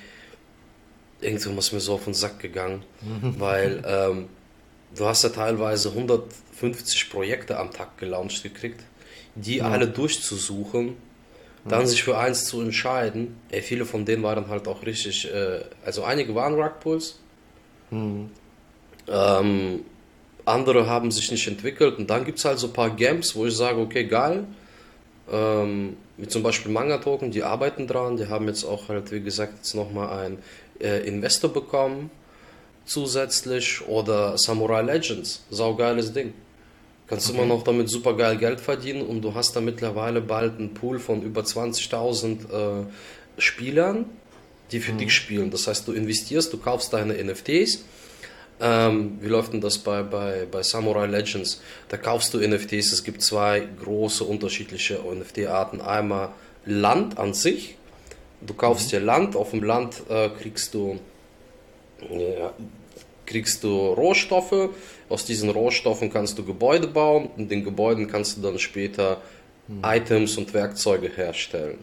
irgendwann 1.20 1.58
ist 1.58 1.72
mir 1.72 1.80
so 1.80 1.94
auf 1.94 2.04
den 2.04 2.14
Sack 2.14 2.38
gegangen, 2.40 2.82
weil 3.38 3.82
ähm, 3.86 4.28
du 4.94 5.06
hast 5.06 5.22
ja 5.24 5.30
teilweise 5.30 5.90
150 5.90 7.10
Projekte 7.10 7.58
am 7.58 7.70
Tag 7.70 7.98
gelauncht 7.98 8.42
gekriegt, 8.42 8.80
die 9.34 9.58
ja. 9.58 9.68
alle 9.68 9.88
durchzusuchen, 9.88 10.96
dann 11.64 11.80
ja. 11.80 11.86
sich 11.86 12.02
für 12.02 12.16
eins 12.18 12.46
zu 12.46 12.60
entscheiden. 12.60 13.36
Ey, 13.50 13.62
viele 13.62 13.84
von 13.84 14.04
denen 14.04 14.22
waren 14.22 14.48
halt 14.48 14.68
auch 14.68 14.84
richtig, 14.84 15.32
äh, 15.32 15.60
also 15.84 16.04
einige 16.04 16.34
waren 16.34 16.54
Rugpulls, 16.54 17.16
Mhm. 17.90 18.30
Ähm, 19.08 19.84
andere 20.44 20.86
haben 20.86 21.10
sich 21.10 21.30
nicht 21.30 21.46
entwickelt 21.46 21.98
und 21.98 22.10
dann 22.10 22.24
gibt 22.24 22.38
es 22.38 22.44
halt 22.44 22.58
so 22.58 22.68
ein 22.68 22.72
paar 22.72 22.90
Games, 22.90 23.34
wo 23.34 23.46
ich 23.46 23.56
sage, 23.56 23.80
okay, 23.80 24.04
geil. 24.04 24.44
Ähm, 25.30 25.96
wie 26.16 26.28
zum 26.28 26.42
Beispiel 26.42 26.72
Manga 26.72 26.98
Token, 26.98 27.30
die 27.30 27.42
arbeiten 27.42 27.86
dran, 27.86 28.16
die 28.16 28.28
haben 28.28 28.46
jetzt 28.46 28.64
auch 28.64 28.88
halt, 28.88 29.10
wie 29.12 29.20
gesagt, 29.20 29.54
jetzt 29.56 29.74
nochmal 29.74 30.24
einen 30.24 30.38
äh, 30.80 31.06
Investor 31.06 31.52
bekommen 31.52 32.10
zusätzlich 32.86 33.86
oder 33.86 34.38
Samurai 34.38 34.82
Legends, 34.82 35.44
saugeiles 35.50 36.12
Ding. 36.12 36.32
Kannst 37.08 37.28
okay. 37.28 37.38
immer 37.38 37.46
noch 37.46 37.62
damit 37.62 37.88
super 37.88 38.16
geil 38.16 38.36
Geld 38.36 38.60
verdienen 38.60 39.02
und 39.02 39.22
du 39.22 39.34
hast 39.34 39.54
da 39.54 39.60
mittlerweile 39.60 40.20
bald 40.20 40.58
einen 40.58 40.74
Pool 40.74 40.98
von 40.98 41.22
über 41.22 41.42
20.000 41.42 42.82
äh, 42.82 42.86
Spielern, 43.38 44.06
die 44.72 44.80
für 44.80 44.92
mhm. 44.92 44.98
dich 44.98 45.12
spielen. 45.12 45.50
Das 45.50 45.66
heißt, 45.66 45.86
du 45.86 45.92
investierst, 45.92 46.52
du 46.52 46.58
kaufst 46.58 46.92
deine 46.92 47.14
NFTs. 47.22 47.84
Ähm, 48.60 49.18
wie 49.20 49.28
läuft 49.28 49.52
denn 49.52 49.60
das 49.60 49.78
bei, 49.78 50.02
bei, 50.02 50.46
bei 50.50 50.62
Samurai 50.62 51.06
Legends? 51.06 51.60
Da 51.88 51.96
kaufst 51.96 52.32
du 52.32 52.38
NFTs. 52.38 52.92
Es 52.92 53.04
gibt 53.04 53.22
zwei 53.22 53.66
große 53.82 54.24
unterschiedliche 54.24 54.98
NFT-Arten. 54.98 55.80
Einmal 55.80 56.30
Land 56.64 57.18
an 57.18 57.34
sich. 57.34 57.76
Du 58.40 58.54
kaufst 58.54 58.86
mhm. 58.86 58.90
dir 58.90 59.00
Land. 59.00 59.36
Auf 59.36 59.50
dem 59.50 59.62
Land 59.62 60.02
äh, 60.08 60.30
kriegst 60.30 60.74
du 60.74 60.98
ja, 62.10 62.52
kriegst 63.26 63.64
du 63.64 63.92
Rohstoffe. 63.92 64.70
Aus 65.08 65.24
diesen 65.24 65.50
Rohstoffen 65.50 66.12
kannst 66.12 66.38
du 66.38 66.44
Gebäude 66.44 66.86
bauen. 66.86 67.30
In 67.36 67.48
den 67.48 67.64
Gebäuden 67.64 68.08
kannst 68.08 68.36
du 68.36 68.42
dann 68.42 68.58
später 68.58 69.20
mhm. 69.68 69.82
Items 69.84 70.36
und 70.38 70.54
Werkzeuge 70.54 71.08
herstellen. 71.08 71.78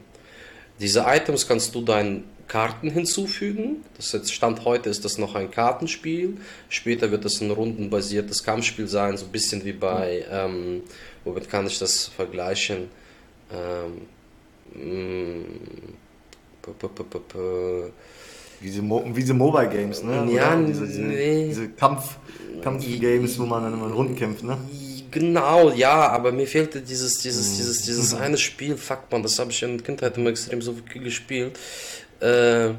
Diese 0.79 1.05
Items 1.07 1.47
kannst 1.47 1.75
du 1.75 1.81
deinen 1.81 2.23
Karten 2.47 2.89
hinzufügen. 2.89 3.83
Das 3.97 4.11
jetzt 4.11 4.33
Stand 4.33 4.65
heute 4.65 4.89
ist 4.89 5.05
das 5.05 5.17
noch 5.17 5.35
ein 5.35 5.51
Kartenspiel. 5.51 6.37
Später 6.69 7.11
wird 7.11 7.25
das 7.25 7.41
ein 7.41 7.51
rundenbasiertes 7.51 8.43
Kampfspiel 8.43 8.87
sein, 8.87 9.17
so 9.17 9.25
ein 9.25 9.31
bisschen 9.31 9.63
wie 9.65 9.73
bei, 9.73 10.25
ähm, 10.29 10.81
womit 11.23 11.49
kann 11.49 11.67
ich 11.67 11.79
das 11.79 12.05
vergleichen? 12.07 12.89
Ähm, 13.51 14.07
wie 18.59 18.67
diese, 18.67 18.81
Mo 18.81 19.03
wie 19.05 19.21
diese 19.21 19.33
Mobile 19.33 19.69
Games, 19.69 20.03
ne? 20.03 20.27
Ja, 20.31 20.55
diese, 20.55 20.87
diese, 20.87 21.01
nee. 21.01 21.47
diese 21.47 21.69
Kampf, 21.69 22.17
Kampfgames, 22.61 23.37
wo 23.39 23.45
man 23.45 23.63
dann 23.63 23.73
immer 23.73 23.87
in 23.87 23.93
Runden 23.93 24.15
kämpft, 24.15 24.43
ne? 24.43 24.57
Genau, 25.11 25.69
ja, 25.69 26.07
aber 26.09 26.31
mir 26.31 26.47
fehlte 26.47 26.81
dieses, 26.81 27.19
dieses, 27.19 27.51
mhm. 27.51 27.57
dieses, 27.57 27.81
dieses 27.83 28.13
eine 28.19 28.37
Spiel, 28.37 28.77
fuck 28.77 29.11
man, 29.11 29.21
das 29.21 29.37
habe 29.37 29.51
ich 29.51 29.61
in 29.61 29.77
der 29.77 29.85
Kindheit 29.85 30.17
immer 30.17 30.31
extrem 30.31 30.61
so 30.61 30.75
viel 30.91 31.03
gespielt. 31.03 31.59
Äh, 32.23 32.73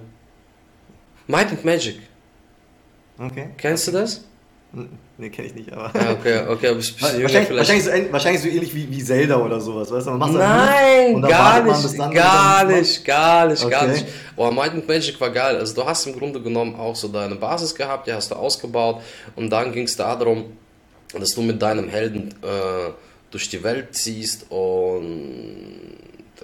Might 1.26 1.50
and 1.50 1.64
Magic. 1.64 1.96
Okay. 3.18 3.48
Kennst 3.56 3.88
okay. 3.88 3.96
du 3.96 4.02
das? 4.02 4.24
Nee, 5.16 5.30
kenne 5.30 5.46
ich 5.46 5.54
nicht, 5.54 5.72
aber. 5.72 5.92
Ja, 5.94 6.10
okay, 6.10 6.40
okay, 6.48 6.66
aber 6.68 6.76
bist, 6.76 7.00
wahrscheinlich, 7.00 7.56
wahrscheinlich, 7.56 7.84
so, 7.84 8.12
wahrscheinlich 8.12 8.42
so 8.42 8.48
ähnlich 8.48 8.74
wie, 8.74 8.90
wie 8.90 9.04
Zelda 9.04 9.36
oder 9.36 9.60
sowas, 9.60 9.88
weißt 9.90 10.06
du? 10.06 10.10
Man 10.10 10.18
macht 10.18 10.32
Nein, 10.32 11.22
gar 11.22 11.62
nicht, 11.62 11.98
gar 12.12 12.64
nicht, 12.64 13.04
gar 13.04 13.46
nicht, 13.46 13.70
gar 13.70 13.86
nicht. 13.86 14.06
Boah, 14.34 14.50
Might 14.50 14.72
and 14.72 14.88
Magic 14.88 15.20
war 15.20 15.30
geil. 15.30 15.56
Also, 15.56 15.74
du 15.74 15.84
hast 15.86 16.06
im 16.06 16.18
Grunde 16.18 16.40
genommen 16.40 16.74
auch 16.74 16.96
so 16.96 17.06
deine 17.06 17.36
Basis 17.36 17.72
gehabt, 17.72 18.08
die 18.08 18.12
hast 18.12 18.32
du 18.32 18.34
ausgebaut 18.34 19.02
und 19.36 19.50
dann 19.50 19.70
ging 19.72 19.84
es 19.84 19.96
darum, 19.96 20.56
dass 21.16 21.30
du 21.30 21.42
mit 21.42 21.62
deinem 21.62 21.88
Helden 21.88 22.34
äh, 22.42 22.90
durch 23.30 23.48
die 23.48 23.62
Welt 23.62 23.94
ziehst 23.94 24.46
und 24.50 25.92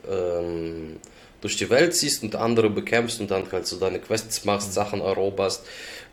ähm, 0.09 0.97
durch 1.41 1.57
die 1.57 1.71
Welt 1.71 1.95
ziehst 1.95 2.23
und 2.23 2.37
andere 2.37 2.71
bekämpfst 2.71 3.21
und 3.21 3.31
dann 3.31 3.51
halt 3.51 3.67
so 3.67 3.79
deine 3.79 3.99
Quests 3.99 4.45
machst, 4.45 4.73
Sachen 4.75 5.01
eroberst. 5.01 5.65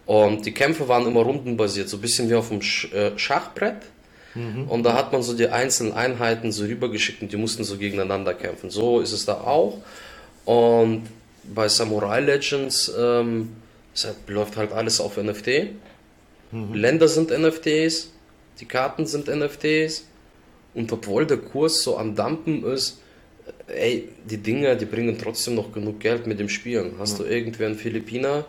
Und 0.05 0.45
die 0.45 0.53
Kämpfe 0.53 0.87
waren 0.87 1.05
immer 1.05 1.21
rundenbasiert, 1.21 1.89
so 1.89 1.97
ein 1.97 2.01
bisschen 2.01 2.29
wie 2.29 2.35
auf 2.35 2.49
dem 2.49 2.61
äh, 2.61 3.17
Schachbrett. 3.17 3.81
Mhm. 4.35 4.69
Und 4.69 4.83
da 4.83 4.93
hat 4.93 5.11
man 5.11 5.21
so 5.21 5.35
die 5.35 5.49
einzelnen 5.49 5.93
Einheiten 5.93 6.51
so 6.51 6.63
rübergeschickt 6.63 7.21
und 7.21 7.31
die 7.31 7.37
mussten 7.37 7.63
so 7.63 7.77
gegeneinander 7.77 8.33
kämpfen. 8.33 8.69
So 8.69 9.01
ist 9.01 9.11
es 9.11 9.25
da 9.25 9.33
auch. 9.33 9.79
Und 10.45 11.07
bei 11.43 11.67
Samurai 11.67 12.21
Legends 12.21 12.91
ähm, 12.97 13.57
läuft 14.27 14.55
halt 14.55 14.71
alles 14.71 15.01
auf 15.01 15.17
NFT. 15.17 15.73
Mhm. 16.51 16.73
Länder 16.73 17.07
sind 17.09 17.37
NFTs, 17.37 18.11
die 18.61 18.65
Karten 18.65 19.05
sind 19.05 19.27
NFTs. 19.27 20.05
Und 20.73 20.91
obwohl 20.91 21.25
der 21.25 21.37
Kurs 21.37 21.81
so 21.81 21.97
am 21.97 22.15
Dampen 22.15 22.63
ist, 22.63 22.99
ey, 23.67 24.09
die 24.25 24.37
Dinger, 24.37 24.75
die 24.75 24.85
bringen 24.85 25.17
trotzdem 25.17 25.55
noch 25.55 25.71
genug 25.71 25.99
Geld 25.99 26.27
mit 26.27 26.39
dem 26.39 26.49
Spielen. 26.49 26.95
Hast 26.99 27.19
ja. 27.19 27.25
du 27.25 27.31
irgendwer 27.31 27.67
einen 27.67 27.75
Philippiner, 27.75 28.45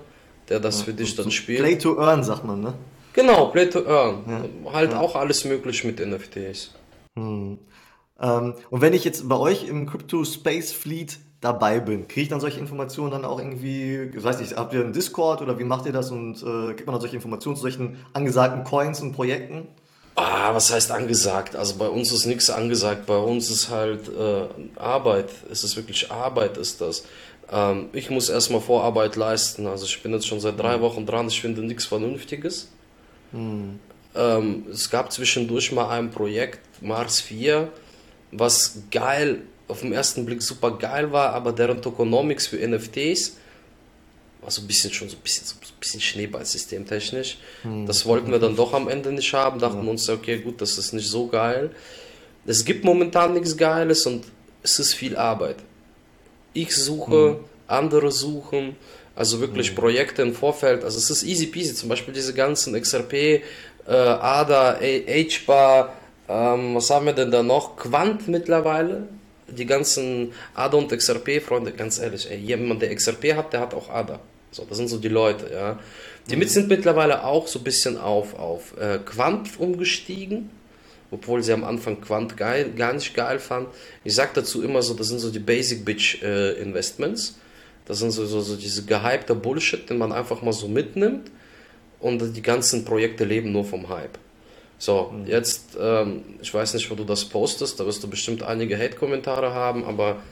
der 0.49 0.61
das 0.61 0.81
ja, 0.81 0.85
für 0.87 0.93
dich 0.93 1.15
dann 1.15 1.27
so 1.27 1.31
spielt? 1.31 1.61
Play 1.61 1.77
to 1.77 1.99
earn, 1.99 2.23
sagt 2.23 2.45
man, 2.45 2.61
ne? 2.61 2.75
Genau, 3.13 3.47
Play 3.47 3.67
to 3.67 3.85
earn. 3.87 4.23
Ja. 4.65 4.73
Halt 4.73 4.95
auch 4.95 5.17
alles 5.17 5.45
möglich 5.45 5.85
mit 5.85 5.99
NFTs. 5.99 6.75
Hm. 7.17 7.59
Ähm, 8.21 8.55
und 8.71 8.81
wenn 8.81 8.93
ich 8.93 9.05
jetzt 9.05 9.29
bei 9.29 9.37
euch 9.37 9.69
im 9.69 9.87
Crypto 9.87 10.25
Space 10.25 10.73
Fleet 10.73 11.19
dabei 11.41 11.81
bin, 11.81 12.09
kriege 12.09 12.23
ich 12.23 12.29
dann 12.29 12.41
solche 12.41 12.59
Informationen 12.59 13.13
dann 13.13 13.25
auch 13.25 13.39
irgendwie, 13.39 14.11
weiß 14.15 14.41
nicht, 14.41 14.57
habt 14.57 14.73
ihr 14.73 14.81
einen 14.81 14.93
Discord 14.93 15.41
oder 15.41 15.59
wie 15.59 15.65
macht 15.65 15.87
ihr 15.87 15.93
das 15.93 16.11
und 16.11 16.43
äh, 16.43 16.75
kriegt 16.75 16.87
man 16.87 16.95
dann 16.95 17.01
solche 17.01 17.17
Informationen 17.17 17.57
zu 17.57 17.63
solchen 17.63 17.97
angesagten 18.13 18.65
Coins 18.65 19.01
und 19.01 19.13
Projekten? 19.13 19.69
Ah, 20.21 20.53
was 20.53 20.73
heißt 20.73 20.91
angesagt? 20.91 21.55
Also 21.55 21.77
bei 21.77 21.89
uns 21.89 22.11
ist 22.11 22.27
nichts 22.27 22.51
angesagt. 22.51 23.07
Bei 23.07 23.19
uns 23.19 23.51
ist 23.51 23.71
halt 23.71 24.09
äh, 24.09 24.49
Arbeit. 24.77 25.31
Es 25.49 25.63
ist 25.63 25.77
wirklich 25.77 26.11
Arbeit, 26.11 26.57
ist 26.57 26.81
das. 26.81 27.05
Ähm, 27.53 27.89
ich 27.93 28.11
muss 28.11 28.29
erstmal 28.29 28.61
Vorarbeit 28.61 29.15
leisten. 29.15 29.69
Also 29.69 29.85
ich 29.87 30.03
bin 30.03 30.13
jetzt 30.13 30.27
schon 30.27 30.41
seit 30.41 30.59
drei 30.59 30.75
hm. 30.75 30.81
Wochen 30.81 31.07
dran. 31.07 31.29
Ich 31.29 31.41
finde 31.41 31.61
nichts 31.61 31.85
Vernünftiges. 31.85 32.69
Hm. 33.31 33.79
Ähm, 34.17 34.67
es 34.73 34.91
gab 34.91 35.13
zwischendurch 35.13 35.71
mal 35.71 35.89
ein 35.91 36.11
Projekt, 36.11 36.83
Mars 36.83 37.21
4, 37.21 37.69
was 38.33 38.79
geil, 38.91 39.43
auf 39.69 39.83
den 39.83 39.93
ersten 39.93 40.27
Blick 40.27 40.43
super 40.43 40.73
geil 40.79 41.13
war, 41.13 41.33
aber 41.35 41.53
deren 41.53 41.81
Tokenomics 41.81 42.49
für 42.49 42.57
NFTs 42.57 43.37
war 44.41 44.51
ein 44.57 44.67
bisschen 44.67 44.93
schon 44.93 45.09
so 45.09 45.17
ein 45.17 45.23
bisschen, 45.23 45.47
so 45.47 45.55
ein 45.55 45.81
bisschen 45.81 46.01
Schneeballsystem 46.01 46.87
technisch. 46.87 47.39
Hm. 47.63 47.87
Das 47.87 48.07
wollten 48.07 48.31
wir 48.31 48.39
dann 48.39 48.57
doch 48.57 48.73
am 48.73 48.89
Ende 48.89 49.13
nicht 49.13 49.33
haben, 49.33 49.59
dachten 49.59 49.85
ja. 49.85 49.91
uns, 49.91 50.09
okay, 50.09 50.39
gut, 50.39 50.61
das 50.61 50.79
ist 50.79 50.93
nicht 50.93 51.09
so 51.09 51.27
geil. 51.27 51.71
Es 52.47 52.65
gibt 52.65 52.85
momentan 52.85 53.35
nichts 53.35 53.57
Geiles 53.57 54.07
und 54.07 54.25
es 54.63 54.79
ist 54.79 54.95
viel 54.95 55.17
Arbeit. 55.17 55.57
Ich 56.55 56.75
suche, 56.75 57.31
hm. 57.31 57.37
andere 57.67 58.11
suchen, 58.11 58.77
also 59.15 59.41
wirklich 59.41 59.69
hm. 59.69 59.75
Projekte 59.75 60.23
im 60.23 60.35
Vorfeld. 60.35 60.85
Also 60.85 60.99
es 60.99 61.11
ist 61.11 61.23
easy 61.25 61.47
peasy, 61.47 61.75
zum 61.75 61.89
Beispiel 61.89 62.15
diese 62.15 62.35
ganzen 62.35 62.81
XRP, 62.81 63.13
äh, 63.13 63.43
ADA, 63.87 64.79
HBAR, 64.81 65.93
ähm, 66.29 66.75
was 66.75 66.91
haben 66.91 67.07
wir 67.07 67.15
denn 67.15 67.31
da 67.31 67.43
noch? 67.43 67.77
Quant 67.77 68.29
mittlerweile. 68.29 69.09
Die 69.51 69.67
ganzen 69.67 70.33
ADA 70.55 70.77
und 70.77 70.93
XRP-Freunde, 70.93 71.73
ganz 71.73 71.99
ehrlich, 71.99 72.31
ey, 72.31 72.39
jemand, 72.39 72.83
der 72.83 72.95
XRP 72.95 73.35
hat, 73.35 73.53
der 73.53 73.61
hat 73.61 73.75
auch 73.75 73.89
ADA. 73.89 74.21
So, 74.51 74.65
das 74.65 74.79
sind 74.79 74.89
so 74.89 74.99
die 74.99 75.09
Leute, 75.09 75.51
ja. 75.53 75.79
Die 76.31 76.37
mit 76.37 76.51
sind 76.51 76.69
mittlerweile 76.69 77.25
auch 77.25 77.47
so 77.47 77.59
ein 77.59 77.65
bisschen 77.65 77.97
auf, 77.97 78.39
auf 78.39 78.77
äh, 78.79 78.99
Quant 78.99 79.59
umgestiegen, 79.59 80.51
obwohl 81.11 81.43
sie 81.43 81.53
am 81.53 81.65
Anfang 81.65 82.01
Quant 82.01 82.37
geil, 82.37 82.73
gar 82.77 82.93
nicht 82.93 83.15
geil 83.15 83.39
fanden. 83.39 83.71
Ich 84.05 84.15
sag 84.15 84.35
dazu 84.35 84.63
immer 84.63 84.83
so, 84.83 84.95
das 84.95 85.09
sind 85.09 85.21
so 85.21 85.31
die 85.31 85.39
Basic 85.39 85.85
Bitch 85.85 86.23
äh, 86.23 86.53
Investments. 86.61 87.39
Das 87.87 87.99
sind 87.99 88.11
so, 88.11 88.27
so, 88.27 88.43
so 88.43 88.57
diese 88.57 88.85
gehypte 88.85 89.35
Bullshit, 89.35 89.89
den 89.89 89.97
man 89.97 90.13
einfach 90.13 90.43
mal 90.43 90.53
so 90.53 90.69
mitnimmt 90.69 91.31
und 92.01 92.37
die 92.37 92.43
ganzen 92.43 92.85
Projekte 92.85 93.25
leben 93.25 93.53
nur 93.53 93.65
vom 93.65 93.89
Hype. 93.89 94.19
So, 94.79 95.13
mhm. 95.13 95.27
jetzt, 95.27 95.77
ähm, 95.81 96.23
ich 96.41 96.55
weiß 96.55 96.75
nicht, 96.75 96.89
wo 96.91 96.95
du 96.95 97.05
das 97.05 97.25
postest, 97.25 97.81
da 97.81 97.87
wirst 97.87 98.03
du 98.05 98.09
bestimmt 98.09 98.45
einige 98.45 98.79
Hate-Kommentare 98.79 99.53
haben, 99.53 99.85
aber 99.85 100.23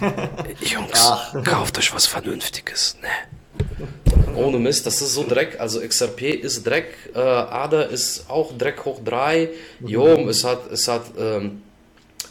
Jungs, 0.60 0.92
Ach. 0.94 1.44
kauft 1.44 1.76
euch 1.78 1.92
was 1.92 2.06
Vernünftiges, 2.06 2.96
ne? 3.02 3.08
Ohne 4.36 4.58
Mist, 4.58 4.86
das 4.86 5.00
ist 5.00 5.14
so 5.14 5.24
Dreck. 5.24 5.58
Also 5.58 5.80
XRP 5.80 6.22
ist 6.22 6.64
Dreck, 6.64 6.94
äh, 7.14 7.18
ADA 7.18 7.82
ist 7.82 8.28
auch 8.28 8.56
Dreck 8.56 8.84
hoch 8.84 9.00
3. 9.04 9.48
Mhm. 9.80 9.88
Jo, 9.88 10.28
es 10.28 10.44
hat, 10.44 10.70
es 10.70 10.86
hat, 10.86 11.04
ähm, 11.18 11.62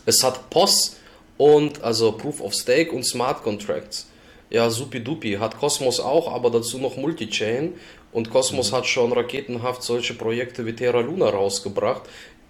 es 0.06 0.24
hat 0.24 0.50
POS 0.50 0.98
und 1.38 1.84
also 1.84 2.12
Proof 2.12 2.42
of 2.42 2.54
Stake 2.54 2.92
und 2.92 3.06
Smart 3.06 3.44
Contracts. 3.44 4.08
Ja, 4.50 4.70
supi-dupi. 4.70 5.38
Hat 5.40 5.58
Cosmos 5.60 6.00
auch, 6.00 6.32
aber 6.32 6.52
dazu 6.52 6.78
noch 6.78 6.96
Multichain. 6.96 7.74
Und 8.16 8.30
Cosmos 8.30 8.72
mhm. 8.72 8.78
hat 8.78 8.86
schon 8.86 9.12
raketenhaft 9.12 9.84
solche 9.84 10.14
Projekte 10.14 10.66
wie 10.66 10.72
Terra 10.72 11.02
Luna 11.02 11.28
rausgebracht. 11.30 12.04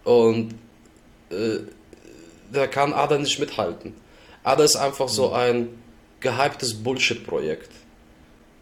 Und 0.04 0.54
äh, 1.32 1.58
da 2.54 2.68
kann 2.68 2.94
ADA 2.94 3.18
nicht 3.18 3.40
mithalten. 3.40 3.96
ADA 4.44 4.64
ist 4.64 4.76
einfach 4.76 5.08
mhm. 5.08 5.12
so 5.12 5.32
ein 5.32 5.70
gehyptes 6.20 6.76
Bullshit-Projekt. 6.76 7.72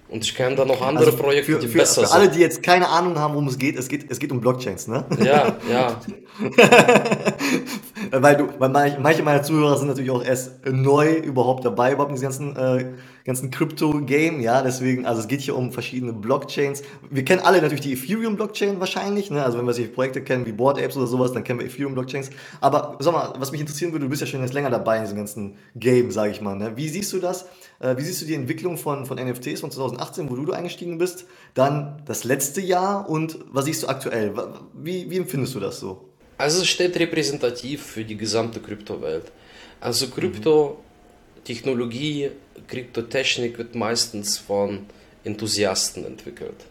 Und 0.08 0.24
ich 0.24 0.34
kenne 0.34 0.56
da 0.56 0.64
noch 0.64 0.82
andere 0.82 1.08
also 1.08 1.18
Projekte, 1.18 1.52
für, 1.52 1.60
die 1.60 1.68
für, 1.68 1.80
besser 1.80 2.02
sind. 2.02 2.08
Für 2.08 2.14
alle, 2.14 2.30
die 2.30 2.40
jetzt 2.40 2.64
keine 2.64 2.88
Ahnung 2.88 3.20
haben, 3.20 3.34
worum 3.34 3.50
es 3.50 3.58
geht, 3.58 3.78
es 3.78 3.90
geht, 3.90 4.10
es 4.10 4.18
geht 4.18 4.32
um 4.32 4.40
Blockchains, 4.40 4.88
ne? 4.88 5.06
Ja, 5.22 5.58
ja. 5.70 6.00
weil 8.12 8.38
du, 8.38 8.50
weil 8.60 8.70
manche, 8.70 9.24
meiner 9.24 9.44
Zuhörer 9.44 9.78
sind 9.78 9.88
natürlich 9.88 10.12
auch 10.12 10.24
erst 10.24 10.66
neu 10.66 11.13
überhaupt 11.13 11.66
dabei, 11.66 11.94
überhaupt 11.94 12.10
in 12.12 12.16
diesen 12.16 12.24
ganzen 12.25 12.56
äh, 12.56 12.94
ganzen 13.25 13.52
Crypto-Game, 13.52 14.42
ja, 14.42 14.62
deswegen, 14.62 15.06
also 15.06 15.22
es 15.22 15.28
geht 15.28 15.42
hier 15.42 15.56
um 15.56 15.72
verschiedene 15.72 16.13
Blockchains. 16.13 16.84
Wir 17.10 17.24
kennen 17.24 17.42
alle 17.42 17.62
natürlich 17.62 17.82
die 17.82 17.94
Ethereum-Blockchain 17.94 18.80
wahrscheinlich, 18.80 19.32
ne? 19.32 19.44
also 19.44 19.58
wenn 19.58 19.66
wir 19.66 19.74
solche 19.74 19.92
Projekte 19.92 20.22
kennen 20.22 20.46
wie 20.46 20.52
Board 20.52 20.78
Apes 20.78 20.98
oder 20.98 21.08
sowas, 21.08 21.32
dann 21.32 21.44
kennen 21.44 21.60
wir 21.60 21.66
Ethereum-Blockchains. 21.66 22.32
Aber 22.60 22.98
sag 23.00 23.13
mal, 23.13 23.34
was 23.38 23.52
mich 23.52 23.62
interessieren 23.62 23.94
würde, 23.94 24.06
du 24.06 24.10
bist 24.10 24.22
ja 24.22 24.28
schon 24.28 24.42
jetzt 24.42 24.54
länger 24.54 24.70
dabei 24.70 24.98
in 24.98 25.04
diesem 25.04 25.18
ganzen 25.18 25.56
Game, 25.75 26.12
sage 26.12 26.32
ich 26.32 26.42
mal. 26.42 26.56
Ne? 26.56 26.74
Wie 26.75 26.90
siehst 26.90 27.13
du 27.13 27.20
das? 27.20 27.46
Äh, 27.80 27.96
wie 27.98 28.02
siehst 28.02 28.22
du 28.22 28.25
die 28.25 28.36
Entwicklung 28.36 28.78
von, 28.78 29.06
von 29.06 29.18
NFTs 29.18 29.62
von 29.62 29.72
2018, 29.72 30.30
wo 30.30 30.36
du 30.36 30.52
eingestiegen 30.52 30.98
bist, 30.98 31.25
dann 31.54 32.02
das 32.06 32.25
letzte 32.25 32.60
Jahr 32.60 33.10
und 33.10 33.40
was 33.52 33.66
siehst 33.66 33.84
du 33.84 33.88
aktuell? 33.88 34.34
Wie, 34.74 35.10
wie 35.10 35.18
empfindest 35.18 35.56
du 35.56 35.60
das 35.62 35.80
so? 35.80 36.10
Also 36.38 36.62
es 36.62 36.68
steht 36.68 37.00
repräsentativ 37.00 37.84
für 37.84 38.04
die 38.04 38.18
gesamte 38.18 38.60
Kryptowelt. 38.60 39.32
Also 39.80 40.08
Kryptotechnologie, 40.08 42.32
Kryptotechnik 42.68 43.58
wird 43.58 43.75
meistens 43.75 44.38
von 44.38 44.86
Enthusiasten 45.24 46.06
entwickelt. 46.06 46.66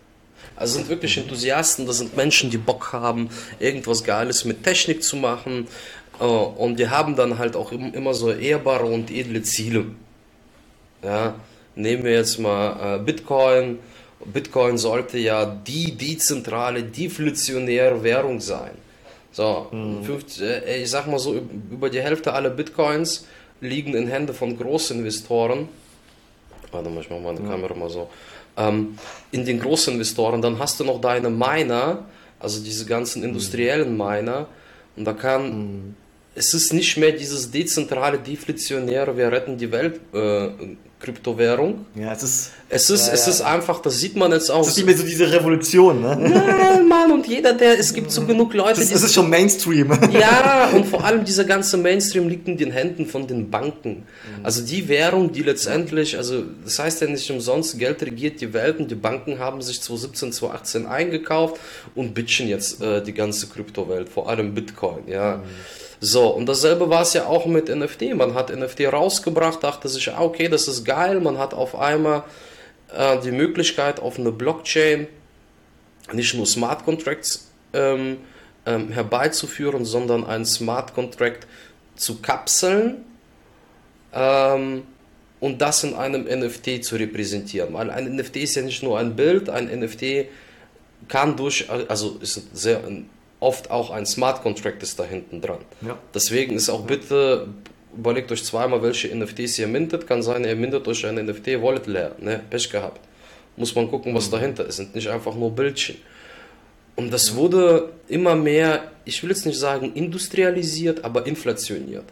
Also 0.57 0.79
sind 0.79 0.89
wirklich 0.89 1.17
Enthusiasten, 1.17 1.87
das 1.87 1.99
sind 1.99 2.17
Menschen, 2.17 2.51
die 2.51 2.59
Bock 2.59 2.93
haben, 2.93 3.31
irgendwas 3.59 4.05
Geiles 4.05 4.45
mit 4.45 4.65
Technik 4.65 5.03
zu 5.03 5.17
machen. 5.17 5.67
Äh, 6.21 6.25
und 6.25 6.79
die 6.79 6.89
haben 6.89 7.17
dann 7.17 7.39
halt 7.39 7.57
auch 7.57 7.73
immer 7.73 8.15
so 8.15 8.33
ehrbare 8.33 8.85
und 8.85 9.11
edle 9.11 9.43
Ziele. 9.43 9.87
Ja, 11.03 11.35
nehmen 11.75 12.05
wir 12.05 12.13
jetzt 12.13 12.39
mal 12.39 12.97
äh, 12.97 13.03
Bitcoin. 13.03 13.79
Bitcoin 14.25 14.79
sollte 14.79 15.19
ja 15.19 15.45
die 15.45 15.97
dezentrale, 15.97 16.85
deflationäre 16.85 18.05
Währung 18.05 18.41
sein. 18.41 18.71
So, 19.33 19.67
mhm. 19.71 20.05
50, 20.05 20.43
äh, 20.43 20.83
ich 20.83 20.91
sag 20.91 21.07
mal 21.07 21.19
so, 21.19 21.35
über 21.71 21.91
die 21.91 22.01
Hälfte 22.01 22.33
aller 22.33 22.51
Bitcoins 22.51 23.27
liegen 23.61 23.95
in 23.95 24.09
Händen 24.09 24.35
von 24.35 24.57
Großinvestoren. 24.57 25.69
Warte 26.71 26.91
mal, 26.91 27.01
ich 27.01 27.11
mach 27.11 27.21
meine 27.21 27.41
ja. 27.41 27.49
Kamera 27.49 27.75
mal 27.75 27.91
so. 27.91 28.09
Ähm, 28.57 28.99
in 29.31 29.47
den 29.47 29.61
Großinvestoren, 29.61 30.43
dann 30.43 30.59
hast 30.59 30.79
du 30.81 30.85
noch 30.85 31.01
deine 31.01 31.31
Miner, 31.31 32.05
also 32.39 32.63
diese 32.63 32.85
ganzen 32.85 33.23
mhm. 33.23 33.29
industriellen 33.29 33.97
Miner, 33.97 34.47
und 34.97 35.07
da 35.07 35.15
kann, 35.15 35.45
mhm. 35.45 35.97
Es 36.35 36.55
ist 36.55 36.73
nicht 36.73 36.97
mehr 36.97 37.13
dieses 37.13 37.51
dezentrale, 37.51 38.19
deflationäre, 38.19 39.17
wir 39.17 39.31
retten 39.31 39.59
die 39.59 39.71
Welt 39.71 40.01
äh, 40.15 40.49
Kryptowährung. 41.03 41.85
Ja, 41.95 42.13
es 42.13 42.23
ist. 42.23 42.51
Es 42.69 42.89
ist, 42.89 43.09
ja, 43.09 43.13
es 43.13 43.29
ist 43.29 43.43
einfach, 43.43 43.83
das 43.83 43.99
sieht 43.99 44.17
man 44.17 44.33
jetzt 44.33 44.51
auch. 44.51 44.63
Es 44.63 44.69
ist 44.69 44.77
nicht 44.79 44.87
mehr 44.87 44.97
so 44.97 45.03
diese 45.03 45.31
Revolution, 45.31 46.01
ne? 46.01 46.17
Nein, 46.17 46.89
Mann, 46.89 47.13
und 47.13 47.27
jeder, 47.27 47.53
der, 47.53 47.79
es 47.79 47.93
gibt 47.93 48.11
so 48.11 48.25
genug 48.25 48.55
Leute. 48.55 48.81
Das, 48.81 48.89
das 48.89 49.03
ist 49.03 49.13
schon 49.13 49.29
Mainstream. 49.29 49.93
Ja, 50.13 50.71
und 50.75 50.87
vor 50.87 51.05
allem 51.05 51.25
dieser 51.25 51.45
ganze 51.45 51.77
Mainstream 51.77 52.29
liegt 52.29 52.47
in 52.47 52.57
den 52.57 52.71
Händen 52.71 53.07
von 53.07 53.27
den 53.27 53.51
Banken. 53.51 53.91
Mhm. 53.91 54.45
Also 54.45 54.63
die 54.63 54.89
Währung, 54.89 55.33
die 55.33 55.43
letztendlich, 55.43 56.17
also 56.17 56.45
das 56.65 56.79
heißt 56.79 57.01
ja 57.01 57.09
nicht 57.09 57.29
umsonst, 57.31 57.79
Geld 57.79 58.03
regiert 58.03 58.41
die 58.41 58.53
Welt 58.53 58.79
und 58.79 58.91
die 58.91 58.95
Banken 58.95 59.39
haben 59.39 59.61
sich 59.61 59.81
2017, 59.83 60.33
2018 60.33 60.87
eingekauft 60.87 61.57
und 61.95 62.15
bitchen 62.15 62.47
jetzt 62.49 62.81
äh, 62.81 63.03
die 63.03 63.13
ganze 63.13 63.49
Kryptowelt, 63.49 64.09
vor 64.09 64.29
allem 64.29 64.55
Bitcoin, 64.55 65.09
ja. 65.09 65.37
Mhm. 65.39 65.43
So, 66.05 66.31
und 66.31 66.47
dasselbe 66.47 66.91
war 66.91 67.03
es 67.03 67.13
ja 67.13 67.27
auch 67.27 67.47
mit 67.47 67.69
NFT. 67.69 68.17
Man 68.17 68.35
hat 68.35 68.51
NFT 68.51 68.93
rausgebracht, 68.93 69.63
dachte 69.63 69.89
sich, 69.89 70.11
ah, 70.11 70.21
okay, 70.21 70.49
das 70.49 70.67
ist 70.67 70.85
geil. 70.85 71.21
Man 71.21 71.39
hat 71.39 71.55
auf 71.55 71.79
einmal 71.79 72.25
äh, 72.93 73.21
die 73.21 73.31
Möglichkeit, 73.31 74.01
auf 74.01 74.19
eine 74.19 74.33
Blockchain 74.33 75.07
nicht 76.13 76.35
nur 76.35 76.45
Smart 76.45 76.85
Contracts 76.85 77.49
ähm, 77.73 78.17
ähm, 78.67 78.91
herbeizuführen, 78.91 79.85
sondern 79.85 80.27
einen 80.27 80.45
Smart 80.45 80.93
Contract 80.93 81.47
zu 81.95 82.21
kapseln 82.21 83.05
ähm, 84.13 84.83
und 85.39 85.63
das 85.63 85.85
in 85.85 85.95
einem 85.95 86.25
NFT 86.25 86.83
zu 86.83 86.97
repräsentieren. 86.97 87.75
Weil 87.75 87.91
ein 87.91 88.17
NFT 88.17 88.39
ist 88.39 88.57
ja 88.57 88.63
nicht 88.63 88.83
nur 88.83 88.99
ein 88.99 89.15
Bild, 89.15 89.49
ein 89.49 89.67
NFT 89.67 90.27
kann 91.07 91.37
durch, 91.37 91.71
also 91.71 92.19
ist 92.21 92.43
sehr 92.57 92.85
ein 92.85 93.09
oft 93.43 93.71
auch 93.71 93.91
ein 93.91 94.07
Smart 94.07 94.43
Contract 94.43 94.83
ist 94.83 94.99
da 94.99 95.05
hinten 95.05 95.41
dran. 95.41 95.59
Ja. 95.83 95.99
Deswegen 96.15 96.55
ist 96.55 96.71
auch 96.71 96.83
bitte, 96.83 97.49
überlegt 97.97 98.31
euch 98.33 98.45
zweimal, 98.45 98.83
welche 98.83 99.15
NFTs 99.15 99.59
ihr 99.59 99.67
mintet. 99.67 100.07
Kann 100.07 100.23
sein, 100.23 100.45
ihr 100.45 100.57
mintet 100.57 100.87
euch 100.87 101.05
ein 101.05 101.17
NFT, 101.17 101.61
Wallet 101.61 101.87
leer. 101.87 102.13
Ne? 102.21 102.41
Pech 102.49 102.71
gehabt. 102.71 103.01
Muss 103.57 103.75
man 103.75 103.91
gucken, 103.91 104.15
was 104.15 104.29
mhm. 104.29 104.33
dahinter 104.33 104.65
ist. 104.67 104.77
Sind 104.77 104.95
nicht 104.95 105.09
einfach 105.09 105.35
nur 105.35 105.51
Bildchen. 105.51 105.97
Und 106.95 107.13
das 107.13 107.35
wurde 107.35 107.91
immer 108.09 108.35
mehr, 108.35 108.91
ich 109.05 109.23
will 109.23 109.31
jetzt 109.31 109.47
nicht 109.47 109.59
sagen 109.59 109.93
industrialisiert, 109.95 111.05
aber 111.05 111.27
inflationiert. 111.27 112.05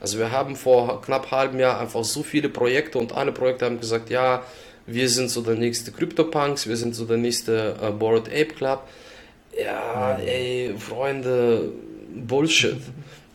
Also 0.00 0.18
wir 0.18 0.32
haben 0.32 0.56
vor 0.56 1.02
knapp 1.02 1.30
halbem 1.30 1.60
Jahr 1.60 1.80
einfach 1.80 2.04
so 2.04 2.22
viele 2.22 2.48
Projekte 2.48 2.98
und 2.98 3.12
alle 3.12 3.32
Projekte 3.32 3.66
haben 3.66 3.80
gesagt, 3.80 4.10
ja, 4.10 4.42
wir 4.86 5.08
sind 5.08 5.30
so 5.30 5.42
der 5.42 5.54
nächste 5.54 5.92
CryptoPunks, 5.92 6.66
wir 6.66 6.76
sind 6.76 6.94
so 6.94 7.04
der 7.04 7.18
nächste 7.18 7.76
äh, 7.80 7.90
Bored 7.90 8.28
Ape 8.28 8.46
Club. 8.46 8.88
Ja, 9.58 10.18
ey, 10.18 10.74
Freunde, 10.78 11.72
Bullshit. 12.14 12.76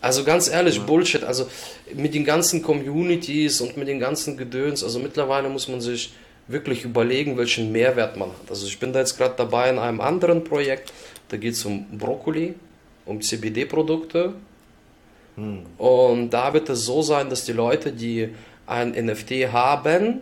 Also 0.02 0.24
ganz 0.24 0.48
ehrlich, 0.48 0.82
Bullshit. 0.82 1.24
Also 1.24 1.48
mit 1.94 2.14
den 2.14 2.26
ganzen 2.26 2.62
Communities 2.62 3.62
und 3.62 3.78
mit 3.78 3.88
den 3.88 4.00
ganzen 4.00 4.38
Gedöns, 4.38 4.84
also 4.84 5.00
mittlerweile 5.00 5.50
muss 5.50 5.68
man 5.68 5.82
sich 5.82 6.14
wirklich 6.48 6.86
überlegen, 6.86 7.38
welchen 7.38 7.72
Mehrwert 7.72 8.16
man 8.16 8.30
hat. 8.30 8.50
Also 8.50 8.68
ich 8.68 8.80
bin 8.80 8.94
da 8.94 9.00
jetzt 9.00 9.18
gerade 9.18 9.36
dabei 9.36 9.70
in 9.70 9.80
einem 9.80 10.02
anderen 10.02 10.44
Projekt, 10.44 10.94
da 11.30 11.38
geht 11.38 11.54
es 11.54 11.66
um 11.66 11.86
Brokkoli, 11.98 12.56
um 13.06 13.22
CBD-Produkte. 13.22 14.34
Hm. 15.36 15.64
Und 15.78 16.30
da 16.30 16.54
wird 16.54 16.70
es 16.70 16.86
so 16.86 17.02
sein, 17.02 17.30
dass 17.30 17.44
die 17.46 17.52
Leute, 17.52 17.92
die 17.92 18.30
ein 18.66 18.92
NFT 18.92 19.52
haben, 19.52 20.22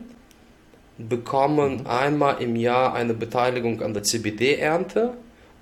bekommen 0.97 1.81
mhm. 1.81 1.87
einmal 1.87 2.41
im 2.41 2.55
Jahr 2.55 2.93
eine 2.93 3.13
Beteiligung 3.13 3.81
an 3.81 3.93
der 3.93 4.03
CBD-Ernte 4.03 5.13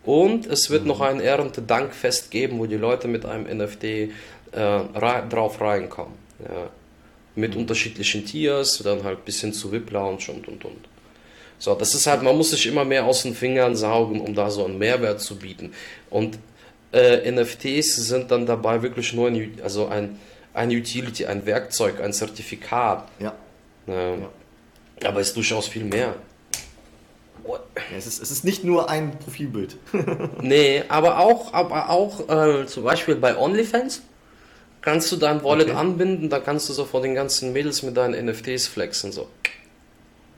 und 0.06 0.46
es 0.46 0.70
wird 0.70 0.82
mhm. 0.84 0.90
noch 0.90 1.02
ein 1.02 1.20
Erntedankfest 1.20 2.32
geben, 2.32 2.60
wo 2.60 2.66
die 2.66 2.76
Leute 2.76 3.08
mit 3.08 3.26
einem 3.26 3.46
NFT 3.58 3.84
äh, 3.84 4.10
drauf 4.52 5.62
reinkommen. 5.62 6.14
Ja. 6.40 6.70
Mit 7.36 7.56
mhm. 7.56 7.62
unterschiedlichen 7.62 8.26
Tiers, 8.26 8.82
dann 8.84 9.04
halt 9.04 9.26
bis 9.26 9.42
hin 9.42 9.54
zu 9.54 9.72
VIP-Lounge 9.72 10.26
und 10.30 10.48
und 10.48 10.66
und. 10.66 10.88
So, 11.58 11.74
das 11.76 11.96
ist 11.96 12.08
halt, 12.08 12.22
man 12.22 12.36
muss 12.36 12.52
sich 12.52 12.68
immer 12.68 12.84
mehr 12.84 13.06
aus 13.06 13.24
den 13.24 13.34
Fingern 13.34 13.76
saugen, 13.76 14.20
um 14.20 14.36
da 14.36 14.50
so 14.52 14.66
einen 14.66 14.78
Mehrwert 14.78 15.22
zu 15.22 15.38
bieten. 15.38 15.72
Und 16.10 16.38
äh, 16.92 17.32
NFTs 17.32 17.96
sind 17.96 18.32
dann 18.32 18.46
dabei 18.46 18.82
wirklich 18.82 19.14
nur 19.14 19.28
ein, 19.28 19.60
also 19.64 19.88
ein, 19.88 20.20
ein 20.54 20.70
Utility, 20.70 21.26
ein 21.26 21.46
Werkzeug, 21.46 22.02
ein 22.02 22.12
Zertifikat. 22.12 23.08
Ja. 23.20 23.34
ja. 23.88 24.30
Aber 25.08 25.22
es 25.22 25.30
ist 25.30 25.38
durchaus 25.38 25.68
viel 25.68 25.86
mehr. 25.86 26.16
Es 27.96 28.08
ist, 28.08 28.22
es 28.22 28.32
ist 28.32 28.44
nicht 28.44 28.64
nur 28.64 28.90
ein 28.90 29.18
Profilbild. 29.20 29.78
nee, 30.42 30.84
aber 30.88 31.20
auch, 31.20 31.54
aber 31.54 31.90
auch 31.90 32.30
äh, 32.30 32.66
zum 32.66 32.84
Beispiel 32.84 33.16
bei 33.16 33.38
OnlyFans 33.38 34.02
kannst 34.82 35.12
du 35.12 35.18
dein 35.18 35.44
Wallet 35.44 35.70
okay. 35.70 35.78
anbinden, 35.78 36.30
da 36.30 36.40
kannst 36.40 36.70
du 36.70 36.74
so 36.74 36.86
vor 36.86 37.02
den 37.02 37.16
ganzen 37.16 37.54
Mädels 37.54 37.84
mit 37.84 37.98
deinen 37.98 38.26
NFTs 38.26 38.68
flexen. 38.68 39.12
So. 39.12 39.28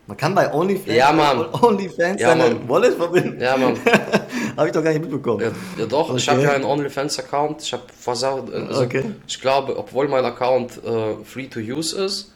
Man 0.08 0.18
kann 0.18 0.36
bei 0.36 0.54
OnlyFans, 0.54 0.96
ja, 0.96 1.12
Mann. 1.12 1.46
OnlyFans 1.54 2.22
ja, 2.22 2.36
Mann. 2.36 2.68
Wallet 2.68 2.96
verbinden? 2.96 3.41
Ja, 3.41 3.58
Mann. 3.58 3.78
habe 4.58 4.68
ich 4.68 4.74
doch 4.74 4.84
gar 4.84 4.91
nicht 4.91 5.02
mitbekommen. 5.02 5.41
Ja, 5.41 5.52
ja 5.78 5.86
doch, 5.86 6.10
okay. 6.10 6.18
ich 6.18 6.30
habe 6.30 6.41
ja 6.41 6.52
einen 6.52 6.63
OnlyFans-Account. 6.63 7.62
Ich 7.62 7.74
habe 7.74 7.84
versagt, 8.00 8.54
also 8.54 8.82
okay. 8.82 9.04
ich 9.28 9.41
glaube, 9.41 9.78
obwohl 9.78 10.08
mein 10.08 10.26
Account 10.26 10.80
äh, 10.84 11.24
free 11.24 11.48
to 11.48 11.60
use 11.60 12.04
ist, 12.04 12.32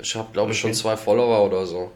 ich 0.00 0.14
habe 0.14 0.28
glaube 0.32 0.52
ich 0.52 0.58
schon 0.58 0.74
zwei 0.74 0.96
Follower 0.96 1.44
oder 1.44 1.66
so 1.66 1.90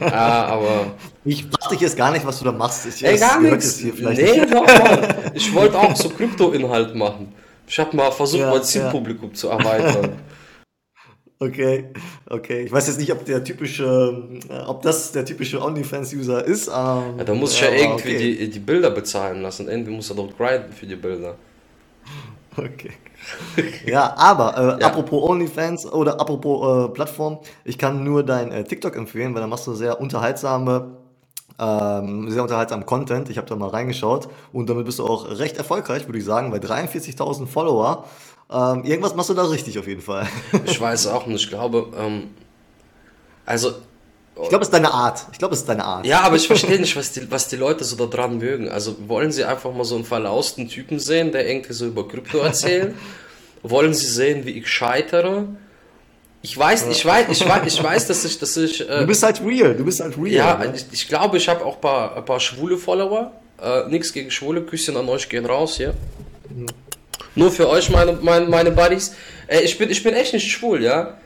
ja, 0.00 0.46
aber. 0.46 0.94
Ich 1.24 1.44
frage 1.44 1.74
dich 1.74 1.80
jetzt 1.80 1.96
gar 1.96 2.10
nicht, 2.12 2.24
was 2.24 2.38
du 2.38 2.44
da 2.44 2.52
machst. 2.52 2.86
Ich, 2.86 3.04
Ey, 3.04 3.18
gar 3.18 3.40
nichts. 3.40 3.82
Nee, 3.82 3.90
nicht. 3.90 4.52
doch, 4.52 4.66
Mann. 4.66 5.14
Ich 5.34 5.52
wollte 5.54 5.78
auch 5.78 5.94
so 5.96 6.08
Krypto-Inhalt 6.08 6.94
machen. 6.94 7.32
Ich 7.66 7.78
habe 7.78 7.96
mal 7.96 8.10
versucht, 8.12 8.40
ja, 8.40 8.50
mein 8.50 8.62
Zielpublikum 8.62 9.30
ja. 9.30 9.34
zu 9.34 9.48
erweitern. 9.48 10.12
Okay, 11.38 11.90
okay. 12.30 12.62
Ich 12.62 12.72
weiß 12.72 12.86
jetzt 12.86 12.98
nicht, 12.98 13.12
ob 13.12 13.22
der 13.26 13.44
typische, 13.44 14.26
äh, 14.48 14.60
ob 14.60 14.80
das 14.80 15.12
der 15.12 15.22
typische 15.22 15.60
OnlyFans-User 15.60 16.42
ist. 16.42 16.68
Ähm, 16.68 16.72
ja, 17.18 17.24
da 17.24 17.34
muss 17.34 17.52
ich 17.52 17.60
ja 17.60 17.72
irgendwie 17.72 18.16
okay. 18.16 18.36
die, 18.38 18.50
die 18.50 18.58
Bilder 18.58 18.90
bezahlen 18.90 19.42
lassen. 19.42 19.68
Irgendwie 19.68 19.90
muss 19.90 20.08
er 20.08 20.16
doch 20.16 20.34
grinden 20.34 20.72
für 20.72 20.86
die 20.86 20.96
Bilder. 20.96 21.34
Okay. 23.56 23.72
ja, 23.84 24.14
aber 24.16 24.56
äh, 24.56 24.80
ja. 24.80 24.86
apropos 24.86 25.28
OnlyFans 25.28 25.86
oder 25.86 26.20
apropos 26.20 26.86
äh, 26.86 26.92
Plattform, 26.92 27.38
ich 27.64 27.76
kann 27.76 28.04
nur 28.04 28.22
dein 28.22 28.52
äh, 28.52 28.62
TikTok 28.62 28.94
empfehlen, 28.96 29.34
weil 29.34 29.40
da 29.40 29.46
machst 29.48 29.66
du 29.66 29.74
sehr 29.74 30.00
unterhaltsame, 30.00 30.96
ähm, 31.58 32.30
sehr 32.30 32.42
unterhaltsamen 32.42 32.86
Content. 32.86 33.28
Ich 33.28 33.36
habe 33.38 33.48
da 33.48 33.56
mal 33.56 33.68
reingeschaut 33.68 34.28
und 34.52 34.70
damit 34.70 34.86
bist 34.86 35.00
du 35.00 35.06
auch 35.06 35.38
recht 35.38 35.56
erfolgreich, 35.56 36.06
würde 36.06 36.18
ich 36.18 36.24
sagen, 36.24 36.50
bei 36.50 36.58
43.000 36.58 37.46
Follower. 37.46 38.04
Ähm, 38.48 38.84
irgendwas 38.84 39.14
machst 39.16 39.30
du 39.30 39.34
da 39.34 39.44
richtig 39.44 39.78
auf 39.78 39.88
jeden 39.88 40.02
Fall. 40.02 40.28
ich 40.64 40.80
weiß 40.80 41.08
auch 41.08 41.26
nicht, 41.26 41.42
ich 41.42 41.48
glaube, 41.48 41.88
ähm, 41.98 42.30
also 43.44 43.72
ich 44.42 44.48
glaube, 44.50 44.62
es 44.62 44.68
ist 44.68 44.74
deine 44.74 44.92
Art. 44.92 45.26
Ich 45.32 45.38
glaube, 45.38 45.54
es 45.54 45.60
ist 45.60 45.68
deine 45.68 45.84
Art. 45.84 46.04
Ja, 46.04 46.20
aber 46.20 46.36
ich 46.36 46.46
verstehe 46.46 46.78
nicht, 46.78 46.94
was 46.94 47.12
die, 47.12 47.30
was 47.30 47.48
die 47.48 47.56
Leute 47.56 47.84
so 47.84 47.96
da 47.96 48.04
dran 48.04 48.38
mögen. 48.38 48.68
Also 48.68 48.96
wollen 49.08 49.32
sie 49.32 49.44
einfach 49.44 49.72
mal 49.72 49.84
so 49.84 49.94
einen 49.94 50.04
verlausten 50.04 50.68
Typen 50.68 50.98
sehen, 50.98 51.32
der 51.32 51.48
irgendwie 51.48 51.72
so 51.72 51.86
über 51.86 52.06
Krypto 52.06 52.38
erzählt? 52.38 52.94
wollen 53.62 53.94
sie 53.94 54.06
sehen, 54.06 54.44
wie 54.44 54.50
ich 54.50 54.68
scheitere? 54.68 55.46
Ich 56.42 56.56
weiß, 56.56 56.86
ich 56.88 57.04
weiß, 57.04 57.26
ich 57.30 57.48
weiß, 57.48 57.66
ich 57.66 57.82
weiß, 57.82 58.06
dass 58.06 58.24
ich, 58.24 58.38
dass 58.38 58.56
ich. 58.56 58.88
Äh, 58.88 59.00
du 59.00 59.06
bist 59.06 59.22
halt 59.22 59.40
real, 59.44 59.74
du 59.74 59.84
bist 59.84 60.00
halt 60.00 60.16
real. 60.16 60.32
Ja, 60.32 60.58
ne? 60.58 60.74
ich, 60.76 60.84
ich, 60.92 61.08
glaube, 61.08 61.38
ich 61.38 61.48
habe 61.48 61.64
auch 61.64 61.76
ein 61.76 61.80
paar, 61.80 62.16
ein 62.16 62.24
paar 62.24 62.38
schwule 62.38 62.76
Follower. 62.76 63.32
Äh, 63.60 63.88
Nichts 63.88 64.12
gegen 64.12 64.30
Schwule, 64.30 64.62
Küsschen 64.62 64.96
an 64.96 65.08
euch 65.08 65.28
gehen 65.28 65.46
raus, 65.46 65.78
ja. 65.78 65.92
Mhm. 66.48 66.66
Nur 67.34 67.50
für 67.50 67.68
euch, 67.68 67.90
meine, 67.90 68.12
meine, 68.12 68.46
meine 68.46 68.70
Buddies. 68.70 69.14
Äh, 69.46 69.60
ich, 69.60 69.76
bin, 69.76 69.90
ich 69.90 70.02
bin 70.02 70.14
echt 70.14 70.34
nicht 70.34 70.50
schwul, 70.50 70.82
ja. 70.82 71.16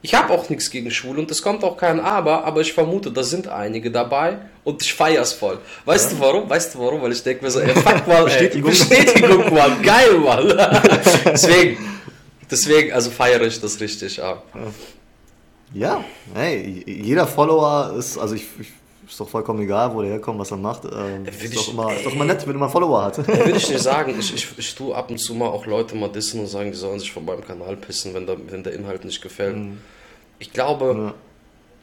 Ich 0.00 0.14
habe 0.14 0.32
auch 0.32 0.48
nichts 0.48 0.70
gegen 0.70 0.90
Schwule 0.92 1.20
und 1.20 1.30
es 1.30 1.42
kommt 1.42 1.64
auch 1.64 1.76
kein 1.76 1.98
Aber, 1.98 2.44
aber 2.44 2.60
ich 2.60 2.72
vermute, 2.72 3.10
da 3.10 3.24
sind 3.24 3.48
einige 3.48 3.90
dabei 3.90 4.38
und 4.62 4.82
ich 4.82 4.94
feier's 4.94 5.32
voll. 5.32 5.58
Weißt 5.86 6.12
ja. 6.12 6.16
du 6.16 6.22
warum? 6.22 6.48
Weißt 6.48 6.74
du 6.74 6.78
warum? 6.78 7.02
Weil 7.02 7.12
ich 7.12 7.22
denke 7.22 7.44
mir 7.44 7.50
so, 7.50 7.58
ey, 7.58 7.74
fuck 7.74 8.06
mal, 8.06 8.24
Bestätigung, 8.26 8.70
Bestätigung 8.70 9.52
Mann, 9.52 9.82
geil, 9.82 10.18
Mann. 10.18 10.48
deswegen, 11.24 11.78
deswegen, 12.48 12.92
also 12.92 13.10
feiere 13.10 13.42
ich 13.42 13.60
das 13.60 13.80
richtig 13.80 14.22
ab. 14.22 14.44
Ja, 15.74 16.04
hey, 16.32 16.84
jeder 16.86 17.26
Follower 17.26 17.94
ist, 17.98 18.18
also 18.18 18.36
ich, 18.36 18.46
ich 18.60 18.68
ist 19.08 19.18
doch 19.18 19.28
vollkommen 19.28 19.60
egal, 19.62 19.94
wo 19.94 20.02
der 20.02 20.12
herkommt, 20.12 20.38
was 20.38 20.50
er 20.50 20.58
macht. 20.58 20.84
Ähm, 20.84 21.24
ist, 21.24 21.42
ich, 21.42 21.54
doch 21.54 21.72
immer, 21.72 21.94
ist 21.94 22.04
doch 22.04 22.12
immer 22.12 22.24
nett, 22.24 22.46
wenn 22.46 22.56
man 22.56 22.68
Follower 22.68 23.04
hat. 23.04 23.26
Würde 23.26 23.52
ich 23.52 23.68
nicht 23.70 23.82
sagen. 23.82 24.14
Ich, 24.18 24.34
ich, 24.34 24.46
ich 24.56 24.74
tue 24.74 24.94
ab 24.94 25.10
und 25.10 25.18
zu 25.18 25.34
mal 25.34 25.46
auch 25.46 25.66
Leute 25.66 25.96
mal 25.96 26.08
dissen 26.08 26.40
und 26.40 26.46
sagen, 26.46 26.70
die 26.70 26.76
sollen 26.76 26.98
sich 27.00 27.10
von 27.10 27.24
meinem 27.24 27.44
Kanal 27.44 27.76
pissen, 27.76 28.12
wenn 28.14 28.26
der, 28.26 28.36
wenn 28.50 28.62
der 28.62 28.74
Inhalt 28.74 29.04
nicht 29.04 29.22
gefällt. 29.22 29.56
Mhm. 29.56 29.78
Ich 30.38 30.52
glaube, 30.52 30.94
ja. 30.96 31.14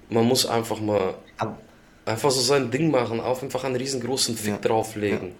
man 0.09 0.25
muss 0.25 0.45
einfach 0.45 0.79
mal 0.79 1.15
Aber, 1.37 1.57
einfach 2.05 2.31
so 2.31 2.41
sein 2.41 2.69
Ding 2.69 2.91
machen, 2.91 3.19
auf 3.19 3.41
einfach 3.41 3.63
einen 3.63 3.75
riesengroßen 3.75 4.37
Fick 4.37 4.53
ja. 4.53 4.57
drauflegen. 4.59 5.31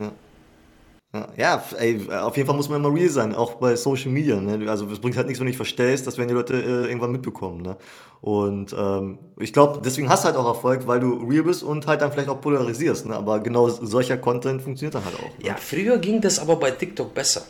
Ja. 0.00 0.12
Ja. 1.36 1.64
Ey, 1.78 2.00
auf 2.10 2.36
jeden 2.36 2.46
Fall 2.46 2.56
muss 2.56 2.68
man 2.68 2.84
immer 2.84 2.94
real 2.94 3.08
sein, 3.08 3.34
auch 3.34 3.54
bei 3.54 3.76
Social 3.76 4.10
Media. 4.10 4.36
Ne? 4.40 4.70
Also 4.70 4.86
es 4.90 4.98
bringt 4.98 5.16
halt 5.16 5.26
nichts, 5.26 5.40
wenn 5.40 5.46
du 5.46 5.50
nicht 5.50 5.56
verstellst, 5.56 6.06
das 6.06 6.18
werden 6.18 6.28
die 6.28 6.34
Leute 6.34 6.54
äh, 6.54 6.86
irgendwann 6.88 7.12
mitbekommen. 7.12 7.62
Ne? 7.62 7.76
Und 8.20 8.74
ähm, 8.78 9.18
ich 9.38 9.52
glaube, 9.52 9.80
deswegen 9.82 10.08
hast 10.08 10.24
du 10.24 10.26
halt 10.26 10.36
auch 10.36 10.46
Erfolg, 10.46 10.86
weil 10.86 11.00
du 11.00 11.14
real 11.28 11.44
bist 11.44 11.62
und 11.62 11.86
halt 11.86 12.02
dann 12.02 12.12
vielleicht 12.12 12.28
auch 12.28 12.40
polarisierst. 12.40 13.06
Ne? 13.06 13.16
Aber 13.16 13.40
genau 13.40 13.68
solcher 13.68 14.18
Content 14.18 14.60
funktioniert 14.60 14.94
dann 14.94 15.04
halt 15.04 15.16
auch. 15.16 15.38
Ne? 15.38 15.46
Ja, 15.46 15.56
früher 15.56 15.98
ging 15.98 16.20
das 16.20 16.38
aber 16.38 16.56
bei 16.56 16.72
TikTok 16.72 17.14
besser. 17.14 17.42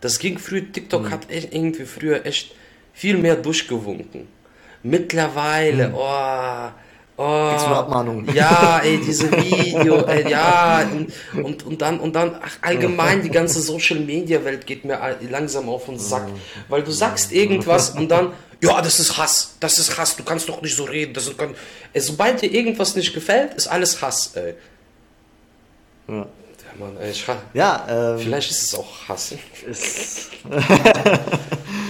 Das 0.00 0.18
ging 0.18 0.38
früher, 0.38 0.72
TikTok 0.72 1.02
mhm. 1.02 1.10
hat 1.10 1.30
echt 1.30 1.54
irgendwie 1.54 1.84
früher 1.84 2.26
echt 2.26 2.54
viel 2.92 3.18
mehr 3.18 3.36
durchgewunken. 3.36 4.26
Mittlerweile, 4.82 5.90
mhm. 5.90 5.94
oh 5.94 6.70
Oh, 7.22 7.50
Kriegst 7.50 7.66
du 7.66 7.70
Abmahnung. 7.72 8.26
Ja, 8.32 8.80
ey, 8.82 8.98
diese 8.98 9.30
Video, 9.30 10.06
ey, 10.06 10.30
ja, 10.30 10.88
und, 10.90 11.12
und, 11.44 11.66
und 11.66 11.82
dann, 11.82 12.00
und 12.00 12.16
dann, 12.16 12.40
ach, 12.40 12.56
allgemein 12.62 13.22
die 13.22 13.28
ganze 13.28 13.60
Social 13.60 14.00
Media 14.00 14.42
Welt 14.42 14.66
geht 14.66 14.86
mir 14.86 14.98
langsam 15.28 15.68
auf 15.68 15.84
den 15.84 15.98
Sack. 15.98 16.26
Weil 16.70 16.82
du 16.82 16.90
sagst 16.90 17.30
irgendwas 17.30 17.90
und 17.90 18.08
dann, 18.08 18.32
ja, 18.62 18.80
das 18.80 19.00
ist 19.00 19.18
Hass, 19.18 19.56
das 19.60 19.78
ist 19.78 19.98
Hass, 19.98 20.16
du 20.16 20.24
kannst 20.24 20.48
doch 20.48 20.62
nicht 20.62 20.74
so 20.74 20.84
reden. 20.84 21.12
Das 21.12 21.26
ist, 21.26 21.36
sobald 22.06 22.40
dir 22.40 22.50
irgendwas 22.50 22.96
nicht 22.96 23.12
gefällt, 23.12 23.52
ist 23.52 23.66
alles 23.66 24.00
Hass, 24.00 24.34
ey. 24.36 24.54
Ja. 26.08 26.26
Mann, 26.78 26.96
ey, 27.02 27.10
ich, 27.10 27.26
ja 27.52 27.86
ähm, 27.86 28.18
vielleicht 28.18 28.50
ist 28.50 28.62
es 28.62 28.74
auch 28.74 29.08
Hass. 29.08 29.34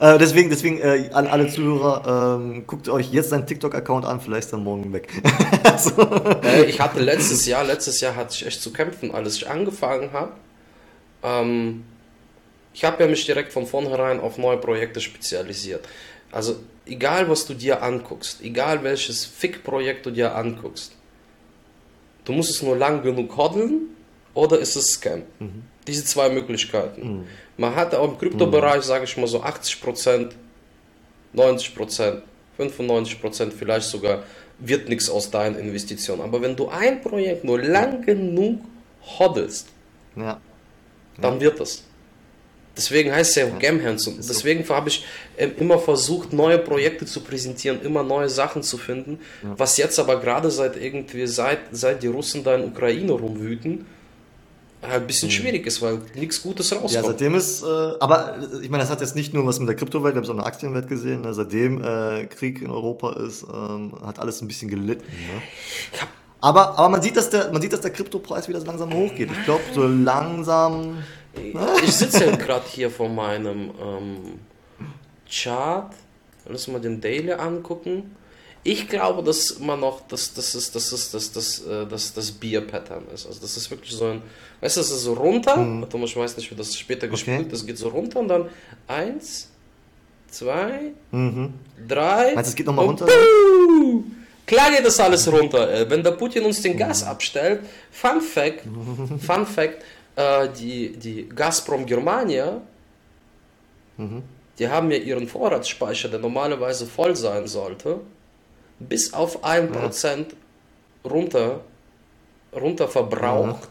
Äh, 0.00 0.16
deswegen, 0.16 0.48
deswegen 0.48 0.78
äh, 0.80 1.10
an 1.12 1.26
alle 1.26 1.48
Zuhörer, 1.48 2.38
ähm, 2.40 2.66
guckt 2.66 2.88
euch 2.88 3.12
jetzt 3.12 3.28
seinen 3.28 3.46
TikTok-Account 3.46 4.06
an, 4.06 4.20
vielleicht 4.22 4.46
ist 4.46 4.52
er 4.52 4.58
morgen 4.58 4.94
weg. 4.94 5.08
so. 5.78 5.92
äh, 6.42 6.64
ich 6.64 6.80
hatte 6.80 7.00
letztes 7.00 7.44
Jahr, 7.44 7.64
letztes 7.64 8.00
Jahr 8.00 8.16
hatte 8.16 8.34
ich 8.34 8.46
echt 8.46 8.62
zu 8.62 8.72
kämpfen, 8.72 9.14
als 9.14 9.36
ich 9.36 9.48
angefangen 9.48 10.12
habe. 10.12 10.32
Ähm, 11.22 11.84
ich 12.72 12.82
habe 12.84 13.02
ja 13.02 13.10
mich 13.10 13.26
direkt 13.26 13.52
von 13.52 13.66
vornherein 13.66 14.20
auf 14.20 14.38
neue 14.38 14.56
Projekte 14.56 15.02
spezialisiert. 15.02 15.86
Also 16.32 16.56
egal, 16.86 17.28
was 17.28 17.44
du 17.44 17.52
dir 17.52 17.82
anguckst, 17.82 18.40
egal 18.42 18.82
welches 18.82 19.26
Fick-Projekt 19.26 20.06
du 20.06 20.12
dir 20.12 20.34
anguckst, 20.34 20.92
du 22.24 22.32
musst 22.32 22.50
es 22.50 22.62
nur 22.62 22.76
lang 22.76 23.02
genug 23.02 23.36
hodeln 23.36 23.88
oder 24.32 24.58
ist 24.58 24.76
es 24.76 24.92
Scam. 24.92 25.22
Mhm. 25.40 25.64
Diese 25.86 26.06
zwei 26.06 26.30
Möglichkeiten. 26.30 27.18
Mhm. 27.18 27.24
Man 27.60 27.76
hat 27.76 27.94
auch 27.94 28.10
im 28.10 28.16
Kryptobereich, 28.16 28.82
sage 28.84 29.04
ich 29.04 29.14
mal 29.18 29.26
so 29.26 29.42
80 29.42 29.82
Prozent, 29.82 30.34
90 31.34 31.74
Prozent, 31.74 32.22
95 32.56 33.20
Prozent 33.20 33.52
vielleicht 33.52 33.86
sogar, 33.86 34.22
wird 34.58 34.88
nichts 34.88 35.10
aus 35.10 35.30
deinen 35.30 35.56
Investitionen. 35.56 36.22
Aber 36.22 36.40
wenn 36.40 36.56
du 36.56 36.70
ein 36.70 37.02
Projekt 37.02 37.44
nur 37.44 37.60
lang 37.60 38.00
genug 38.00 38.62
hoddelst, 39.18 39.68
ja. 40.16 40.40
dann 41.20 41.38
wird 41.38 41.60
es. 41.60 41.84
Deswegen 42.74 43.12
heißt 43.12 43.32
es 43.32 43.36
ja 43.36 43.44
auch 43.46 43.58
Gamhands. 43.58 44.06
Und 44.06 44.16
deswegen 44.26 44.66
habe 44.66 44.88
ich 44.88 45.04
ähm, 45.36 45.52
immer 45.58 45.78
versucht, 45.78 46.32
neue 46.32 46.56
Projekte 46.56 47.04
zu 47.04 47.20
präsentieren, 47.20 47.82
immer 47.82 48.02
neue 48.02 48.30
Sachen 48.30 48.62
zu 48.62 48.78
finden. 48.78 49.20
Was 49.42 49.76
jetzt 49.76 49.98
aber 49.98 50.18
gerade 50.18 50.50
seit 50.50 50.78
irgendwie, 50.78 51.26
seit, 51.26 51.58
seit 51.72 52.02
die 52.02 52.06
Russen 52.06 52.42
da 52.42 52.54
in 52.54 52.64
Ukraine 52.64 53.12
rumwüten, 53.12 53.84
ein 54.82 55.06
bisschen 55.06 55.28
mhm. 55.28 55.32
schwierig 55.32 55.66
ist, 55.66 55.82
weil 55.82 56.00
nichts 56.14 56.42
Gutes 56.42 56.72
rauskommt. 56.72 56.92
Ja, 56.92 57.02
seitdem 57.02 57.34
ist, 57.34 57.62
äh, 57.62 57.66
aber 57.66 58.36
äh, 58.38 58.62
ich 58.62 58.70
meine, 58.70 58.82
das 58.82 58.90
hat 58.90 59.00
jetzt 59.00 59.14
nicht 59.14 59.34
nur 59.34 59.46
was 59.46 59.58
mit 59.58 59.68
der 59.68 59.76
Kryptowelt, 59.76 60.14
wir 60.14 60.18
haben 60.18 60.24
es 60.24 60.30
auch 60.30 60.34
in 60.34 60.38
der 60.38 60.46
Aktienwelt 60.46 60.88
gesehen, 60.88 61.20
ne? 61.20 61.34
seitdem 61.34 61.82
äh, 61.82 62.26
Krieg 62.26 62.62
in 62.62 62.70
Europa 62.70 63.12
ist, 63.24 63.44
ähm, 63.52 63.92
hat 64.04 64.18
alles 64.18 64.40
ein 64.40 64.48
bisschen 64.48 64.70
gelitten. 64.70 65.04
Ne? 65.04 65.42
Aber, 66.40 66.78
aber 66.78 66.88
man 66.88 67.02
sieht, 67.02 67.16
dass 67.16 67.28
der, 67.28 67.52
man 67.52 67.60
sieht, 67.60 67.72
dass 67.72 67.82
der 67.82 67.90
Kryptopreis 67.90 68.48
wieder 68.48 68.60
so 68.60 68.66
langsam 68.66 68.92
hochgeht. 68.94 69.30
Ich 69.30 69.44
glaube, 69.44 69.62
so 69.74 69.86
langsam. 69.86 70.98
Ne? 71.34 71.66
Ich 71.84 71.94
sitze 71.94 72.24
ja 72.24 72.36
gerade 72.36 72.64
hier 72.66 72.90
vor 72.90 73.10
meinem 73.10 73.70
ähm, 73.80 74.16
Chart. 75.30 75.92
Lass 76.48 76.66
mal 76.68 76.80
den 76.80 77.00
Daily 77.00 77.32
angucken. 77.32 78.16
Ich 78.62 78.88
glaube, 78.88 79.22
dass 79.22 79.58
man 79.58 79.80
noch, 79.80 80.02
dass 80.06 80.34
das 80.34 80.54
ist, 80.54 80.74
das 80.74 80.92
ist, 80.92 81.14
das, 81.14 81.32
das, 81.32 81.64
das, 81.64 81.88
das, 81.88 82.12
das 82.12 82.30
Bier-Pattern 82.30 83.04
ist. 83.14 83.26
Also 83.26 83.40
das 83.40 83.56
ist 83.56 83.70
wirklich 83.70 83.92
so 83.92 84.04
ein, 84.04 84.22
weißt 84.60 84.76
du, 84.76 84.80
das 84.80 84.90
ist 84.90 85.02
so 85.02 85.14
runter. 85.14 85.56
Mhm. 85.56 85.86
Ich 86.04 86.16
weiß 86.16 86.36
nicht, 86.36 86.50
wie 86.50 86.54
das 86.54 86.76
später 86.76 87.06
okay. 87.06 87.10
gespielt. 87.10 87.52
Das 87.52 87.64
geht 87.64 87.78
so 87.78 87.88
runter 87.88 88.20
und 88.20 88.28
dann 88.28 88.50
eins, 88.86 89.48
zwei, 90.30 90.92
mhm. 91.10 91.54
drei. 91.88 92.34
Meinst 92.34 92.48
du, 92.48 92.50
es 92.50 92.54
geht 92.54 92.66
nochmal 92.66 92.84
runter? 92.84 93.06
Puh, 93.06 94.04
klar 94.44 94.70
geht 94.70 94.84
das 94.84 95.00
alles 95.00 95.30
runter. 95.32 95.88
Wenn 95.88 96.02
der 96.02 96.12
Putin 96.12 96.44
uns 96.44 96.60
den 96.60 96.76
Gas 96.76 97.02
mhm. 97.02 97.08
abstellt, 97.08 97.60
Fun 97.90 98.20
Fact, 98.20 98.64
Fun 99.20 99.46
Fact, 99.46 99.82
äh, 100.16 100.48
die, 100.50 100.98
die 100.98 101.26
Gazprom 101.30 101.86
Germania, 101.86 102.60
mhm. 103.96 104.22
die 104.58 104.68
haben 104.68 104.90
ja 104.90 104.98
ihren 104.98 105.26
Vorratsspeicher, 105.26 106.10
der 106.10 106.20
normalerweise 106.20 106.84
voll 106.84 107.16
sein 107.16 107.46
sollte 107.46 108.00
bis 108.80 109.12
auf 109.12 109.44
1% 109.44 110.06
ja. 110.06 110.24
runter, 111.08 111.60
runter 112.52 112.88
verbraucht, 112.88 113.70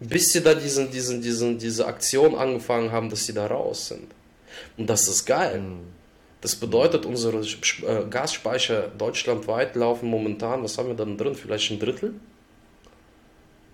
ja. 0.00 0.06
bis 0.08 0.32
sie 0.32 0.42
da 0.42 0.54
diesen, 0.54 0.90
diesen, 0.90 1.20
diesen, 1.20 1.58
diese 1.58 1.86
Aktion 1.86 2.34
angefangen 2.34 2.90
haben, 2.90 3.10
dass 3.10 3.26
sie 3.26 3.34
da 3.34 3.46
raus 3.46 3.88
sind. 3.88 4.10
Und 4.76 4.88
das 4.88 5.08
ist 5.08 5.26
geil. 5.26 5.60
Mhm. 5.60 5.80
Das 6.40 6.56
bedeutet, 6.56 7.06
unsere 7.06 7.40
äh, 7.40 8.04
Gasspeicher 8.10 8.88
deutschlandweit 8.98 9.76
laufen 9.76 10.08
momentan, 10.08 10.64
was 10.64 10.76
haben 10.76 10.88
wir 10.88 10.96
dann 10.96 11.16
drin? 11.16 11.36
Vielleicht 11.36 11.70
ein 11.70 11.78
Drittel? 11.78 12.14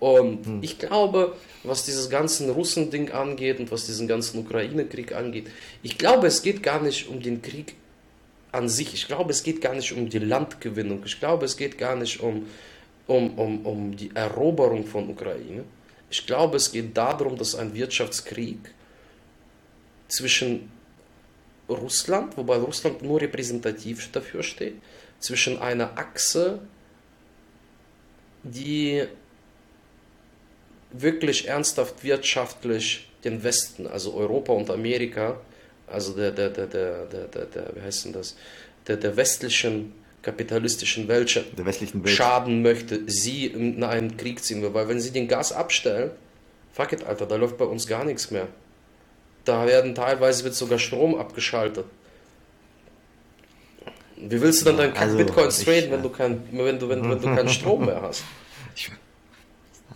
Und 0.01 0.47
hm. 0.47 0.59
ich 0.63 0.79
glaube, 0.79 1.35
was 1.65 1.85
dieses 1.85 2.09
ganze 2.09 2.49
Russen-Ding 2.51 3.11
angeht 3.11 3.59
und 3.59 3.73
was 3.73 3.87
diesen 3.87 4.07
ganzen 4.07 4.39
Ukraine-Krieg 4.39 5.13
angeht, 5.13 5.49
ich 5.83 5.99
glaube, 5.99 6.27
es 6.29 6.43
geht 6.43 6.63
gar 6.63 6.81
nicht 6.81 7.09
um 7.09 7.21
den 7.21 7.43
Krieg 7.43 7.75
an 8.53 8.69
sich, 8.69 8.95
ich 8.95 9.07
glaube, 9.07 9.31
es 9.31 9.43
geht 9.43 9.61
gar 9.61 9.75
nicht 9.75 9.93
um 9.93 10.09
die 10.09 10.19
Landgewinnung, 10.19 11.03
ich 11.05 11.21
glaube, 11.21 11.45
es 11.45 11.57
geht 11.57 11.79
gar 11.79 11.97
nicht 11.97 12.21
um, 12.21 12.47
um, 13.07 13.39
um, 13.39 13.67
um 13.67 13.97
die 13.97 14.11
Eroberung 14.15 14.87
von 14.87 15.11
Ukraine. 15.11 15.65
Ich 16.11 16.27
glaube, 16.27 16.57
es 16.57 16.73
geht 16.73 16.97
darum, 16.97 17.37
dass 17.37 17.55
ein 17.55 17.75
Wirtschaftskrieg 17.75 18.59
zwischen 20.09 20.71
Russland, 21.69 22.37
wobei 22.37 22.57
Russland 22.57 23.03
nur 23.03 23.21
repräsentativ 23.21 24.11
dafür 24.13 24.43
steht, 24.43 24.77
zwischen 25.19 25.59
einer 25.59 25.99
Achse, 25.99 26.61
die 28.43 29.05
wirklich 30.91 31.49
ernsthaft 31.49 32.03
wirtschaftlich 32.03 33.11
den 33.25 33.43
Westen, 33.43 33.87
also 33.87 34.15
Europa 34.15 34.53
und 34.53 34.71
Amerika, 34.71 35.39
also 35.91 36.15
der, 36.15 36.31
der, 36.31 36.51
der, 36.51 36.67
der, 36.67 37.07
der, 37.07 37.45
der, 37.47 37.71
wie 37.75 37.81
heißt 37.81 38.07
denn 38.07 38.13
das, 38.13 38.37
der, 38.87 38.97
der 38.97 39.17
westlichen 39.17 39.93
kapitalistischen 40.23 41.09
Welt, 41.09 41.45
der 41.57 41.65
Welt 41.65 41.79
schaden 42.07 42.63
möchte, 42.63 43.01
sie 43.07 43.47
in 43.47 43.83
einen 43.85 44.17
Krieg 44.17 44.43
ziehen 44.43 44.63
will. 44.63 44.75
Weil 44.75 44.89
wenn 44.89 45.01
sie 45.01 45.11
den 45.11 45.29
Gas 45.29 45.53
abstellen, 45.53 46.11
fuck 46.73 46.93
it, 46.93 47.05
Alter, 47.05 47.27
da 47.27 47.37
läuft 47.37 47.57
bei 47.57 47.65
uns 47.65 47.87
gar 47.87 48.05
nichts 48.05 48.31
mehr. 48.31 48.49
Da 49.45 49.67
werden 49.67 49.95
teilweise 49.95 50.45
wird 50.45 50.55
sogar 50.55 50.79
Strom 50.79 51.15
abgeschaltet. 51.15 51.87
Wie 54.17 54.41
willst 54.41 54.63
du 54.63 54.67
dann 54.67 54.77
deinen 54.79 54.97
also, 54.97 55.17
Bitcoins 55.17 55.65
traden, 55.65 55.93
wenn 55.93 56.03
du 56.03 56.09
kein, 56.09 56.43
wenn 56.51 56.79
du, 56.79 56.89
wenn, 56.89 57.09
wenn 57.09 57.21
du 57.21 57.35
keinen 57.35 57.49
Strom 57.49 57.87
mehr 57.87 58.03
hast? 58.03 58.25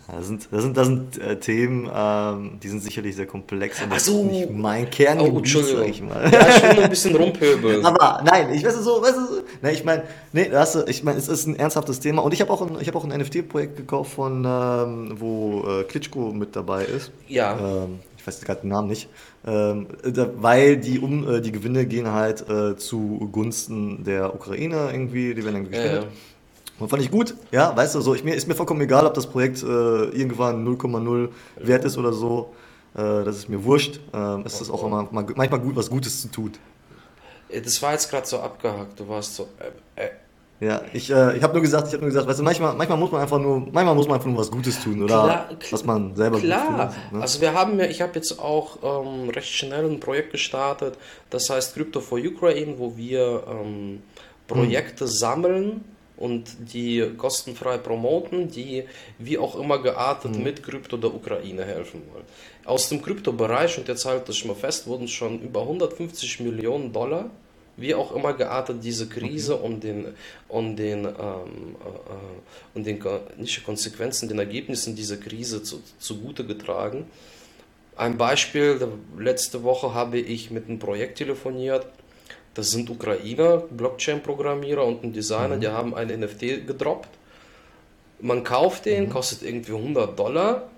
Das 0.07 0.27
sind, 0.27 0.47
das 0.51 0.63
sind, 0.63 0.75
das 0.77 0.87
sind 0.87 1.17
äh, 1.21 1.39
Themen, 1.39 1.89
ähm, 1.93 2.59
die 2.61 2.67
sind 2.67 2.83
sicherlich 2.83 3.15
sehr 3.15 3.25
komplex 3.25 3.81
und 3.81 3.93
das 3.93 4.05
so. 4.05 4.23
ist 4.23 4.31
nicht 4.31 4.51
mein 4.51 4.89
Kerngebiet, 4.89 5.33
oh, 5.33 5.37
Entschuldigung. 5.37 5.83
ich 5.83 6.01
mal. 6.01 6.29
Ja, 6.31 6.73
nur 6.73 6.83
ein 6.83 6.89
bisschen 6.89 7.15
rumpöbeln. 7.15 7.85
Aber 7.85 8.21
nein, 8.25 8.53
ich 8.53 8.65
weiß 8.65 8.75
so, 8.83 9.01
weißt 9.01 9.15
du, 9.15 9.43
ne, 9.61 9.71
ich 9.71 9.83
meine, 9.85 10.03
nee, 10.33 10.49
das, 10.49 10.75
ich 10.87 11.03
meine, 11.03 11.17
es 11.17 11.27
ist 11.27 11.47
ein 11.47 11.55
ernsthaftes 11.55 11.99
Thema 11.99 12.21
und 12.21 12.33
ich 12.33 12.41
habe 12.41 12.51
auch 12.51 12.61
ein, 12.61 12.77
ich 12.81 12.87
habe 12.87 12.97
auch 12.97 13.05
ein 13.05 13.17
NFT-Projekt 13.17 13.77
gekauft 13.77 14.13
von, 14.13 14.43
ähm, 14.45 15.15
wo 15.19 15.63
äh, 15.67 15.83
Klitschko 15.83 16.33
mit 16.33 16.55
dabei 16.55 16.85
ist. 16.85 17.11
Ja. 17.27 17.57
Ähm, 17.57 17.99
ich 18.17 18.27
weiß 18.27 18.41
gerade 18.41 18.61
den 18.61 18.69
Namen 18.69 18.87
nicht, 18.87 19.09
ähm, 19.45 19.87
da, 20.03 20.29
weil 20.37 20.77
die 20.77 20.99
um 20.99 21.29
äh, 21.29 21.41
die 21.41 21.51
Gewinne 21.51 21.85
gehen 21.85 22.11
halt 22.11 22.49
äh, 22.49 22.75
zugunsten 22.77 24.03
der 24.03 24.33
Ukraine 24.33 24.89
irgendwie, 24.91 25.33
die 25.33 25.43
werden 25.43 25.55
dann 25.55 25.69
gespendet. 25.69 25.93
Ja, 25.93 26.01
ja. 26.01 26.07
Und 26.79 26.89
fand 26.89 27.01
ich 27.03 27.11
gut, 27.11 27.35
ja, 27.51 27.75
weißt 27.75 27.95
du, 27.95 28.01
so, 28.01 28.15
ich, 28.15 28.23
mir, 28.23 28.33
ist 28.33 28.47
mir 28.47 28.55
vollkommen 28.55 28.81
egal, 28.81 29.05
ob 29.05 29.13
das 29.13 29.27
Projekt 29.27 29.61
äh, 29.61 29.65
irgendwann 29.65 30.67
0,0 30.67 31.29
wert 31.57 31.85
ist 31.85 31.97
oder 31.97 32.13
so. 32.13 32.53
Äh, 32.95 33.23
das 33.23 33.37
ist 33.37 33.49
mir 33.49 33.63
wurscht. 33.63 33.99
Äh, 34.13 34.41
es 34.43 34.59
ist 34.59 34.69
auch 34.69 34.83
immer, 34.83 35.07
manchmal 35.11 35.59
gut, 35.59 35.75
was 35.75 35.89
Gutes 35.89 36.21
zu 36.21 36.29
tun. 36.29 36.53
Äh, 37.49 37.61
das 37.61 37.81
war 37.81 37.93
jetzt 37.93 38.09
gerade 38.09 38.25
so 38.25 38.39
abgehakt, 38.39 38.99
du 38.99 39.07
warst 39.07 39.35
so. 39.35 39.47
Äh, 39.95 40.03
äh. 40.03 40.09
Ja, 40.59 40.81
ich, 40.93 41.09
äh, 41.09 41.35
ich 41.35 41.43
habe 41.43 41.53
nur 41.53 41.61
gesagt, 41.61 41.87
ich 41.87 41.93
habe 41.93 42.03
nur 42.03 42.09
gesagt, 42.09 42.27
weißt 42.27 42.39
du, 42.39 42.43
manchmal, 42.43 42.73
manchmal 42.75 42.97
muss 42.97 43.11
man 43.11 43.21
einfach 43.21 43.39
nur, 43.39 43.59
manchmal 43.59 43.95
muss 43.95 44.07
man 44.07 44.15
einfach 44.15 44.29
nur 44.29 44.37
was 44.37 44.49
Gutes 44.49 44.81
tun 44.81 45.03
oder 45.03 45.23
klar, 45.23 45.49
was 45.71 45.83
man 45.83 46.15
selber 46.15 46.39
klar. 46.39 46.59
gut 46.59 46.75
findet. 46.75 47.13
Ne? 47.13 47.21
Also 47.21 47.41
wir 47.41 47.53
haben 47.53 47.79
ja, 47.79 47.85
ich 47.85 48.01
habe 48.01 48.13
jetzt 48.15 48.39
auch 48.39 48.77
ähm, 48.81 49.29
recht 49.29 49.49
schnell 49.49 49.89
ein 49.89 49.99
Projekt 49.99 50.31
gestartet, 50.31 50.97
das 51.29 51.49
heißt 51.49 51.73
Crypto 51.73 51.99
for 51.99 52.17
Ukraine, 52.17 52.75
wo 52.77 52.95
wir 52.95 53.43
ähm, 53.49 54.03
Projekte 54.47 55.03
hm. 55.03 55.11
sammeln 55.11 55.85
und 56.23 56.71
die 56.73 57.05
kostenfrei 57.17 57.77
promoten, 57.77 58.49
die 58.49 58.85
wie 59.19 59.37
auch 59.37 59.59
immer 59.59 59.79
geartet 59.79 60.37
mhm. 60.37 60.43
mit 60.43 60.63
Krypto 60.63 60.95
der 60.95 61.13
Ukraine 61.13 61.65
helfen 61.65 62.01
wollen. 62.13 62.23
Aus 62.63 62.87
dem 62.87 63.01
Kryptobereich, 63.01 63.77
und 63.77 63.89
jetzt 63.89 64.05
halte 64.05 64.31
ich 64.31 64.45
mal 64.45 64.55
fest, 64.55 64.87
wurden 64.87 65.09
schon 65.09 65.41
über 65.41 65.63
150 65.63 66.39
Millionen 66.39 66.93
Dollar, 66.93 67.29
wie 67.75 67.93
auch 67.93 68.15
immer 68.15 68.31
geartet, 68.31 68.77
diese 68.81 69.09
Krise 69.09 69.55
okay. 69.55 69.65
und 69.65 69.83
den, 69.83 70.05
und 70.47 70.77
den, 70.77 70.99
ähm, 71.03 71.11
äh, 71.11 72.73
und 72.73 72.87
den 72.87 73.03
nicht 73.35 73.65
Konsequenzen, 73.65 74.29
den 74.29 74.39
Ergebnissen 74.39 74.95
dieser 74.95 75.17
Krise 75.17 75.61
zu, 75.61 75.81
zugute 75.99 76.45
getragen. 76.45 77.05
Ein 77.97 78.17
Beispiel, 78.17 78.79
letzte 79.19 79.63
Woche 79.63 79.93
habe 79.93 80.19
ich 80.19 80.51
mit 80.51 80.69
einem 80.69 80.79
Projekt 80.79 81.17
telefoniert, 81.17 81.85
das 82.53 82.69
sind 82.69 82.89
Ukrainer, 82.89 83.57
Blockchain-Programmierer 83.57 84.85
und 84.85 85.03
ein 85.03 85.13
Designer, 85.13 85.55
mhm. 85.55 85.61
die 85.61 85.67
haben 85.67 85.95
ein 85.95 86.07
NFT 86.07 86.67
gedroppt. 86.67 87.09
Man 88.19 88.43
kauft 88.43 88.85
den, 88.85 89.05
mhm. 89.05 89.09
kostet 89.09 89.43
irgendwie 89.43 89.73
100 89.73 90.17
Dollar 90.17 90.69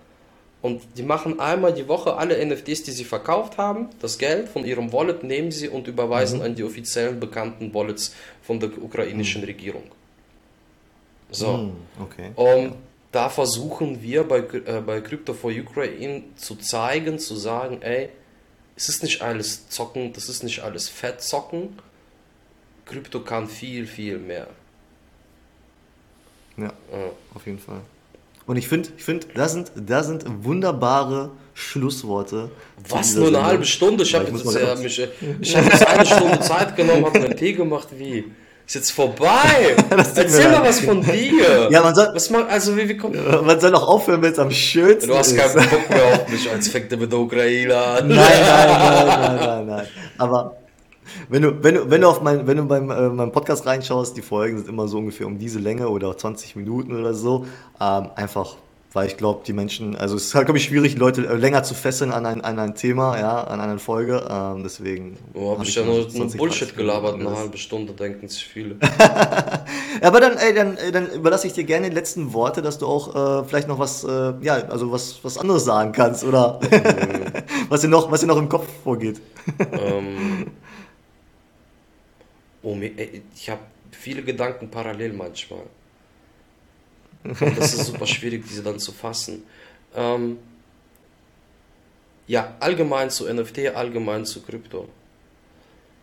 und 0.61 0.81
die 0.97 1.03
machen 1.03 1.39
einmal 1.39 1.73
die 1.73 1.88
Woche 1.88 2.15
alle 2.15 2.43
NFTs, 2.43 2.83
die 2.83 2.91
sie 2.91 3.03
verkauft 3.03 3.57
haben, 3.57 3.89
das 4.01 4.17
Geld 4.17 4.49
von 4.49 4.65
ihrem 4.65 4.91
Wallet 4.93 5.23
nehmen 5.23 5.51
sie 5.51 5.69
und 5.69 5.88
überweisen 5.88 6.39
mhm. 6.39 6.45
an 6.45 6.55
die 6.55 6.63
offiziellen 6.63 7.19
bekannten 7.19 7.73
Wallets 7.73 8.15
von 8.41 8.59
der 8.59 8.69
ukrainischen 8.81 9.41
mhm. 9.41 9.47
Regierung. 9.47 9.83
So. 11.29 11.57
Mhm, 11.57 11.71
okay. 12.01 12.31
Und 12.35 12.73
da 13.11 13.29
versuchen 13.29 14.01
wir 14.01 14.23
bei, 14.23 14.39
äh, 14.39 14.81
bei 14.85 15.01
Crypto 15.01 15.33
for 15.33 15.51
Ukraine 15.51 16.23
zu 16.35 16.55
zeigen, 16.55 17.19
zu 17.19 17.35
sagen, 17.35 17.81
ey, 17.81 18.09
es 18.75 18.89
ist 18.89 19.03
nicht 19.03 19.21
alles 19.21 19.69
Zocken, 19.69 20.13
das 20.13 20.29
ist 20.29 20.43
nicht 20.43 20.61
alles 20.61 20.89
Fett 20.89 21.21
zocken. 21.21 21.77
Krypto 22.85 23.21
kann 23.21 23.47
viel, 23.47 23.88
viel 23.88 24.17
mehr. 24.17 24.47
Ja, 26.57 26.65
ja. 26.65 27.09
auf 27.33 27.45
jeden 27.45 27.59
Fall. 27.59 27.81
Und 28.45 28.57
ich 28.57 28.67
finde, 28.67 28.89
ich 28.95 29.03
find, 29.03 29.27
das, 29.33 29.53
sind, 29.53 29.71
das 29.75 30.05
sind 30.07 30.23
wunderbare 30.43 31.31
Schlussworte. 31.55 32.51
Was, 32.89 33.15
nur 33.15 33.29
eine 33.29 33.43
halbe 33.43 33.65
Stunde? 33.65 34.03
Ich 34.03 34.13
habe 34.13 34.25
jetzt, 34.29 34.55
ja, 34.55 34.75
mich, 34.75 34.99
ich 35.41 35.55
hab 35.55 35.65
jetzt 35.65 35.88
eine 35.88 36.05
Stunde 36.05 36.39
Zeit 36.41 36.75
genommen, 36.75 37.05
habe 37.05 37.19
einen 37.19 37.35
Tee 37.35 37.53
gemacht, 37.53 37.88
wie? 37.97 38.25
Ist 38.65 38.73
jetzt 38.73 38.91
vorbei. 38.91 39.75
Erzähl 39.89 40.49
mal 40.49 40.63
was 40.63 40.80
von 40.80 41.01
dir. 41.01 41.69
Ja, 41.69 41.84
man 41.84 41.93
soll. 41.93 42.10
Was 42.13 42.30
man, 42.32 42.47
also 42.47 42.75
wie, 42.75 42.89
wie 42.89 42.97
kommt, 42.97 43.15
man 43.45 43.60
soll 43.60 43.75
auch 43.75 43.88
aufhören, 43.88 44.23
wenn 44.23 44.32
es 44.32 44.39
am 44.39 44.49
schönsten 44.49 45.12
ist. 45.12 45.34
Du 45.34 45.38
hast 45.38 45.38
keinen 45.38 45.69
Bock 45.69 45.89
mehr 45.89 46.06
auf 46.13 46.28
mich, 46.28 46.49
als 46.49 46.67
fängt 46.67 46.91
er 46.91 46.97
mit 46.97 47.12
der 47.12 47.19
Ukraine 47.19 47.78
an. 47.78 48.08
Nein, 48.08 48.17
nein, 48.17 48.67
nein, 48.67 49.08
nein, 49.08 49.38
nein, 49.38 49.65
nein. 49.67 49.88
Aber 50.17 50.58
wenn 51.30 51.43
du, 51.43 51.63
wenn 51.63 51.75
du, 51.75 51.89
wenn 51.91 52.01
du 52.01 52.08
auf 52.08 52.21
mein, 52.21 52.47
wenn 52.47 52.58
du 52.58 52.65
beim 52.65 52.89
äh, 52.89 53.10
meinem 53.10 53.32
Podcast 53.32 53.67
reinschaust, 53.67 54.17
die 54.17 54.23
Folgen 54.23 54.58
sind 54.58 54.69
immer 54.69 54.88
so 54.88 54.97
ungefähr 54.97 55.28
um 55.28 55.38
diese 55.38 55.60
Länge 55.60 55.89
oder 55.89 56.10
auch 56.10 56.15
20 56.15 56.56
Minuten 56.56 56.97
oder 56.97 57.13
so. 57.13 57.45
Ähm, 57.80 58.10
einfach 58.15 58.56
weil 58.95 59.08
ich 59.08 59.17
glaube, 59.17 59.41
die 59.45 59.51
Menschen, 59.51 59.97
also 59.97 60.15
es 60.15 60.27
ist 60.27 60.36
halt, 60.36 60.45
glaube 60.45 60.58
ich, 60.58 60.63
schwierig, 60.63 60.97
Leute 60.97 61.27
äh, 61.27 61.36
länger 61.36 61.63
zu 61.63 61.73
fesseln 61.73 62.13
an 62.13 62.25
ein, 62.25 62.41
an 62.45 62.58
ein 62.58 62.75
Thema, 62.75 63.19
ja, 63.19 63.43
an 63.43 63.60
eine 63.60 63.77
Folge. 63.77 64.25
Ähm, 64.29 64.63
deswegen. 64.63 65.17
Oh, 65.34 65.49
habe 65.49 65.60
hab 65.60 65.67
ich 65.67 65.75
ja 65.75 65.84
nur, 65.84 66.08
Bullshit 66.38 66.77
gelabert, 66.77 67.15
eine 67.15 67.38
halbe 67.38 67.58
Stunde, 67.58 67.91
denken 67.91 68.29
sich 68.29 68.45
viele. 68.45 68.77
Aber 70.01 70.21
dann, 70.21 70.38
ey, 70.38 70.53
dann, 70.53 70.77
dann 70.93 71.12
überlasse 71.12 71.45
ich 71.45 71.51
dir 71.51 71.65
gerne 71.65 71.89
die 71.89 71.93
letzten 71.95 72.31
Worte, 72.31 72.62
dass 72.62 72.77
du 72.77 72.88
auch 72.88 73.41
äh, 73.41 73.43
vielleicht 73.43 73.67
noch 73.67 73.79
was, 73.79 74.05
äh, 74.05 74.34
ja, 74.41 74.63
also 74.69 74.89
was, 74.93 75.21
was 75.23 75.38
anderes 75.38 75.65
sagen 75.65 75.91
kannst 75.91 76.23
oder 76.23 76.62
was, 77.69 77.81
dir 77.81 77.89
noch, 77.89 78.10
was 78.10 78.21
dir 78.21 78.27
noch 78.27 78.38
im 78.38 78.47
Kopf 78.47 78.65
vorgeht. 78.81 79.19
ähm, 79.73 80.47
oh, 82.63 82.77
ich 82.79 83.49
habe 83.49 83.60
viele 83.91 84.23
Gedanken 84.23 84.69
parallel 84.71 85.12
manchmal. 85.12 85.63
Und 87.25 87.57
das 87.57 87.73
ist 87.73 87.88
super 87.88 88.05
schwierig, 88.05 88.45
diese 88.47 88.63
dann 88.63 88.79
zu 88.79 88.91
fassen. 88.91 89.43
Ähm, 89.95 90.38
ja, 92.27 92.55
allgemein 92.59 93.09
zu 93.09 93.31
NFT, 93.31 93.75
allgemein 93.75 94.25
zu 94.25 94.41
Krypto. 94.41 94.89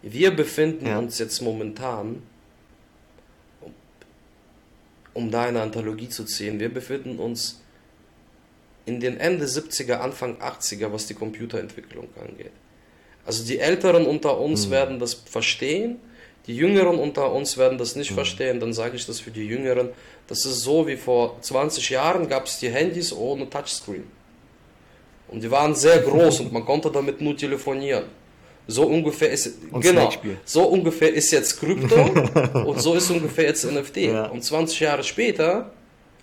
Wir 0.02 0.34
befinden 0.34 0.86
ja. 0.86 0.98
uns 0.98 1.18
jetzt 1.18 1.40
momentan, 1.40 2.22
um, 3.60 3.72
um 5.14 5.30
da 5.30 5.42
eine 5.42 5.62
Anthologie 5.62 6.08
zu 6.08 6.24
ziehen, 6.24 6.58
wir 6.58 6.72
befinden 6.72 7.18
uns 7.18 7.60
in 8.84 8.98
den 8.98 9.18
Ende 9.18 9.46
70er, 9.46 9.94
Anfang 9.94 10.40
80er, 10.40 10.92
was 10.92 11.06
die 11.06 11.14
Computerentwicklung 11.14 12.08
angeht. 12.20 12.50
Also 13.24 13.44
die 13.44 13.58
Älteren 13.58 14.06
unter 14.06 14.40
uns 14.40 14.66
mhm. 14.66 14.70
werden 14.72 14.98
das 14.98 15.14
verstehen, 15.14 16.00
die 16.46 16.56
Jüngeren 16.56 16.98
unter 16.98 17.32
uns 17.32 17.56
werden 17.56 17.78
das 17.78 17.94
nicht 17.94 18.10
mhm. 18.10 18.16
verstehen, 18.16 18.60
dann 18.60 18.72
sage 18.72 18.96
ich 18.96 19.06
das 19.06 19.20
für 19.20 19.30
die 19.30 19.46
Jüngeren. 19.46 19.90
Das 20.26 20.44
ist 20.44 20.60
so 20.62 20.86
wie 20.86 20.96
vor 20.96 21.36
20 21.40 21.90
Jahren 21.90 22.28
gab 22.28 22.46
es 22.46 22.58
die 22.58 22.68
Handys 22.68 23.12
ohne 23.12 23.48
Touchscreen. 23.48 24.04
Und 25.28 25.42
die 25.42 25.50
waren 25.50 25.74
sehr 25.74 25.98
groß 26.00 26.40
und 26.40 26.52
man 26.52 26.64
konnte 26.64 26.90
damit 26.90 27.20
nur 27.20 27.36
telefonieren. 27.36 28.04
So 28.66 28.84
ungefähr 28.84 29.30
ist 29.30 29.58
und 29.72 29.80
genau, 29.80 30.08
so 30.44 30.62
ungefähr 30.64 31.12
ist 31.12 31.32
jetzt 31.32 31.58
Krypto 31.58 32.60
und 32.64 32.80
so 32.80 32.94
ist 32.94 33.10
ungefähr 33.10 33.46
jetzt 33.46 33.64
NFT. 33.64 33.96
Ja. 33.96 34.26
Und 34.26 34.44
20 34.44 34.78
Jahre 34.80 35.02
später 35.02 35.72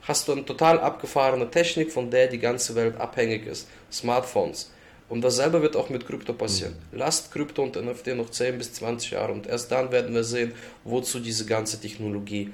hast 0.03 0.27
du 0.27 0.31
eine 0.31 0.45
total 0.45 0.79
abgefahrene 0.79 1.49
Technik, 1.49 1.91
von 1.91 2.09
der 2.09 2.27
die 2.27 2.39
ganze 2.39 2.75
Welt 2.75 2.97
abhängig 2.97 3.45
ist. 3.45 3.67
Smartphones. 3.91 4.71
Und 5.09 5.21
dasselbe 5.21 5.61
wird 5.63 5.75
auch 5.75 5.89
mit 5.89 6.05
Krypto 6.05 6.33
passieren. 6.33 6.73
Mhm. 6.91 6.99
Lasst 6.99 7.31
Krypto 7.31 7.63
und 7.63 7.75
NFT 7.75 8.15
noch 8.15 8.29
10 8.29 8.57
bis 8.59 8.73
20 8.73 9.11
Jahre 9.11 9.33
und 9.33 9.47
erst 9.47 9.71
dann 9.71 9.91
werden 9.91 10.13
wir 10.13 10.23
sehen, 10.23 10.53
wozu 10.83 11.19
diese 11.19 11.45
ganze 11.45 11.81
Technologie 11.81 12.51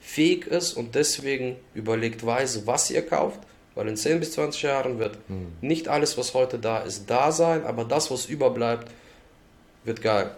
fähig 0.00 0.46
ist 0.46 0.74
und 0.74 0.94
deswegen 0.94 1.56
überlegt 1.74 2.24
weise, 2.24 2.66
was 2.66 2.90
ihr 2.90 3.04
kauft, 3.04 3.40
weil 3.74 3.88
in 3.88 3.96
10 3.96 4.20
bis 4.20 4.32
20 4.32 4.62
Jahren 4.62 4.98
wird 4.98 5.18
mhm. 5.28 5.48
nicht 5.60 5.88
alles, 5.88 6.16
was 6.16 6.32
heute 6.32 6.58
da 6.58 6.78
ist, 6.78 7.10
da 7.10 7.32
sein, 7.32 7.64
aber 7.66 7.84
das, 7.84 8.10
was 8.10 8.26
überbleibt, 8.26 8.90
wird 9.84 10.00
geil. 10.00 10.34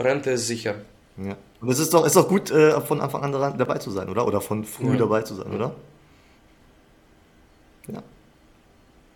Rente 0.00 0.32
ist 0.32 0.48
sicher. 0.48 0.74
Ja. 1.16 1.36
Und 1.60 1.70
es 1.70 1.78
ist 1.78 1.94
doch, 1.94 2.04
ist 2.04 2.16
doch 2.16 2.28
gut, 2.28 2.50
äh, 2.50 2.80
von 2.80 3.00
Anfang 3.00 3.22
an 3.22 3.56
dabei 3.56 3.78
zu 3.78 3.90
sein, 3.90 4.08
oder? 4.08 4.26
Oder 4.26 4.40
von 4.40 4.64
früh 4.64 4.92
ja. 4.92 4.96
dabei 4.96 5.22
zu 5.22 5.34
sein, 5.34 5.52
oder? 5.52 5.74
Ja. 7.88 8.02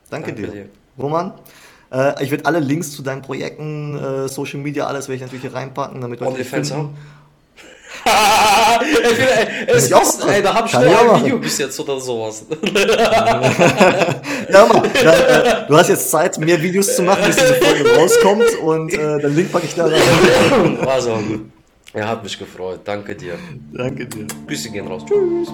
Danke, 0.09 0.33
Danke 0.33 0.35
dir. 0.35 0.49
dir. 0.49 0.69
Roman. 1.01 1.33
Äh, 1.93 2.23
ich 2.23 2.31
werde 2.31 2.47
alle 2.47 2.61
Links 2.61 2.93
zu 2.93 3.03
deinen 3.03 3.23
Projekten, 3.23 3.99
äh, 3.99 4.29
Social 4.29 4.61
Media, 4.61 4.87
alles 4.87 5.09
werde 5.09 5.17
ich 5.17 5.23
natürlich 5.23 5.43
hier 5.43 5.55
reinpacken, 5.55 6.01
damit 6.01 6.21
Leute 6.21 6.45
Fans 6.45 6.71
haben. 6.73 6.97
es 9.67 9.91
ist, 9.91 10.25
ey, 10.27 10.43
da 10.43 10.55
habe 10.55 10.67
ich 10.67 10.73
schon 10.73 10.85
ein 10.85 11.25
Video 11.25 11.39
bis 11.39 11.59
jetzt 11.59 11.79
oder 11.81 12.01
sowas. 12.01 12.45
ja, 14.49 14.67
Mann, 14.67 14.91
da, 15.03 15.13
äh, 15.13 15.67
du 15.67 15.77
hast 15.77 15.89
jetzt 15.89 16.11
Zeit, 16.11 16.39
mehr 16.39 16.63
Videos 16.63 16.97
zu 16.97 17.03
machen, 17.03 17.25
bis 17.27 17.37
diese 17.37 17.55
Folge 17.55 17.97
rauskommt 17.97 18.59
und 18.63 18.95
äh, 18.95 19.19
den 19.19 19.35
Link 19.35 19.53
packe 19.53 19.67
ich 19.67 19.75
da 19.75 19.87
rein. 19.87 20.79
War 20.85 21.01
so 21.01 21.15
gut. 21.17 21.51
Er 21.93 22.09
hat 22.09 22.23
mich 22.23 22.39
gefreut. 22.39 22.81
Danke 22.85 23.17
dir. 23.17 23.37
Danke 23.73 24.07
dir. 24.07 24.27
Grüße 24.47 24.71
gehen 24.71 24.87
raus. 24.87 25.03
Tschüss. 25.07 25.53